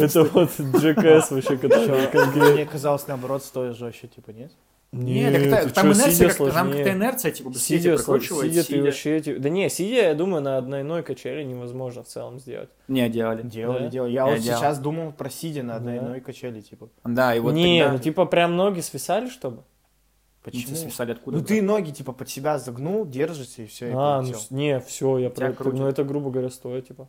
[0.00, 2.52] это вот Джекс вообще, который.
[2.54, 4.50] Мне казалось, наоборот, стоя жестче, типа, нет?
[4.92, 6.84] Нет, так ты это- там чё, инерция, сидя как-то, там сложнее.
[6.84, 8.50] как-то инерция, типа, быстрее Сидя, прокручивает.
[8.52, 8.82] сидя, ты сидя.
[8.82, 9.20] вообще...
[9.20, 12.68] ти- Да не, сидя, я думаю, на одной качели невозможно в целом сделать.
[12.88, 13.42] Не, делали.
[13.42, 13.88] Делали, Да?
[13.88, 14.12] делали.
[14.12, 14.58] Я Я вот делал.
[14.60, 15.92] сейчас думал про сидя на Да.
[15.94, 16.90] одной качели, типа.
[17.04, 17.92] Да, и вот не, тогда...
[17.96, 19.62] ну типа прям ноги свисали, чтобы?
[20.42, 20.64] Почему?
[20.70, 21.38] Ну, свисали откуда?
[21.38, 24.40] Ну ты ноги, типа, под себя загнул, держишься и все, и А, ну полетел.
[24.40, 25.54] с- не, все, я про...
[25.72, 27.08] Ну это, грубо говоря, стоя, типа.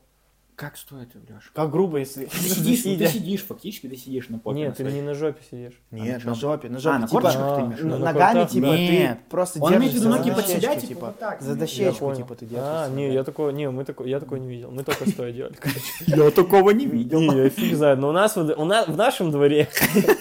[0.55, 1.51] Как стоит, Леш?
[1.55, 4.55] Как грубо, если Ты сидишь, ну, ты сидишь, фактически ты сидишь на попе.
[4.59, 5.81] Нет, на ты не на жопе сидишь.
[5.89, 6.97] Нет, А, на на жопе, на А, жопе.
[6.99, 7.97] на типа, корточках ты а, имеешь в н- виду?
[7.97, 9.19] на ногами, кортах, типа, ты Нет.
[9.29, 12.15] просто Он имеет в виду ноги за под себя, дощечку, типа, вот так, За дощечку,
[12.15, 12.91] типа, ты А, держишься.
[12.95, 13.13] не, да.
[13.13, 14.69] я такого, не, мы такого, я такого не видел.
[14.71, 15.81] Мы только стоя делали, короче.
[16.05, 17.19] Я такого не видел.
[17.19, 19.67] Не, я фиг знает, но у нас, вот- у нас в нашем дворе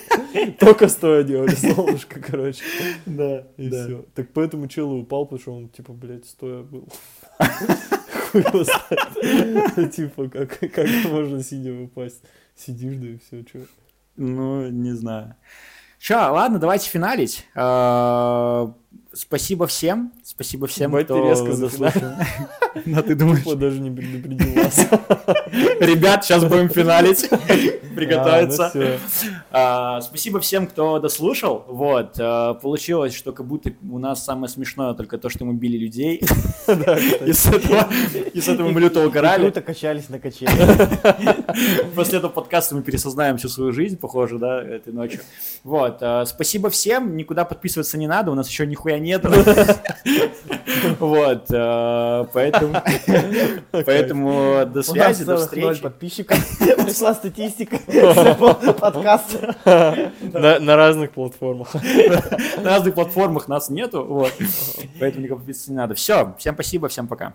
[0.61, 2.63] только стоя делали солнышко, короче.
[3.05, 4.05] Да, И все.
[4.15, 6.89] Так поэтому челу упал, потому что он, типа, блядь, стоя был.
[8.33, 9.93] Знает.
[9.95, 12.23] Типа, как, как можно сидя упасть?
[12.57, 13.61] Сидишь, да и все, что.
[14.17, 15.37] Ну, не знаю.
[15.99, 17.47] Че, ладно, давайте финалить.
[19.15, 20.13] Спасибо всем.
[20.25, 22.13] Спасибо всем, Ебать, кто ты резко дослушал.
[22.87, 24.79] Ну, ты думаешь, Тупо даже не предупредил вас.
[25.81, 27.29] ребят, сейчас будем финалить.
[27.93, 28.71] А, Приготовиться.
[28.73, 29.29] ну всё.
[29.51, 31.63] А, Спасибо всем, кто дослушал.
[31.69, 35.77] Вот, а, получилось, что как будто у нас самое смешное только то, что мы били
[35.77, 36.23] людей.
[36.67, 37.87] Да, И с этого,
[38.33, 39.43] и с этого мы люто угорали.
[39.43, 40.51] круто качались на качели.
[41.95, 45.21] После этого подкаста мы пересознаем всю свою жизнь, похоже, да, этой ночью.
[45.63, 49.31] Вот, э, спасибо всем, никуда подписываться не надо, у нас еще нихуя монету.
[50.99, 52.75] Вот, э, поэтому,
[53.71, 55.81] поэтому до связи, до встречи.
[55.81, 56.39] подписчиков.
[56.59, 57.79] Пришла статистика
[58.81, 59.55] подкаста.
[60.23, 61.75] На разных платформах.
[61.75, 64.33] На разных платформах нас нету, вот.
[64.99, 65.95] Поэтому никакого подписываться не надо.
[65.95, 67.35] Все, всем спасибо, всем пока.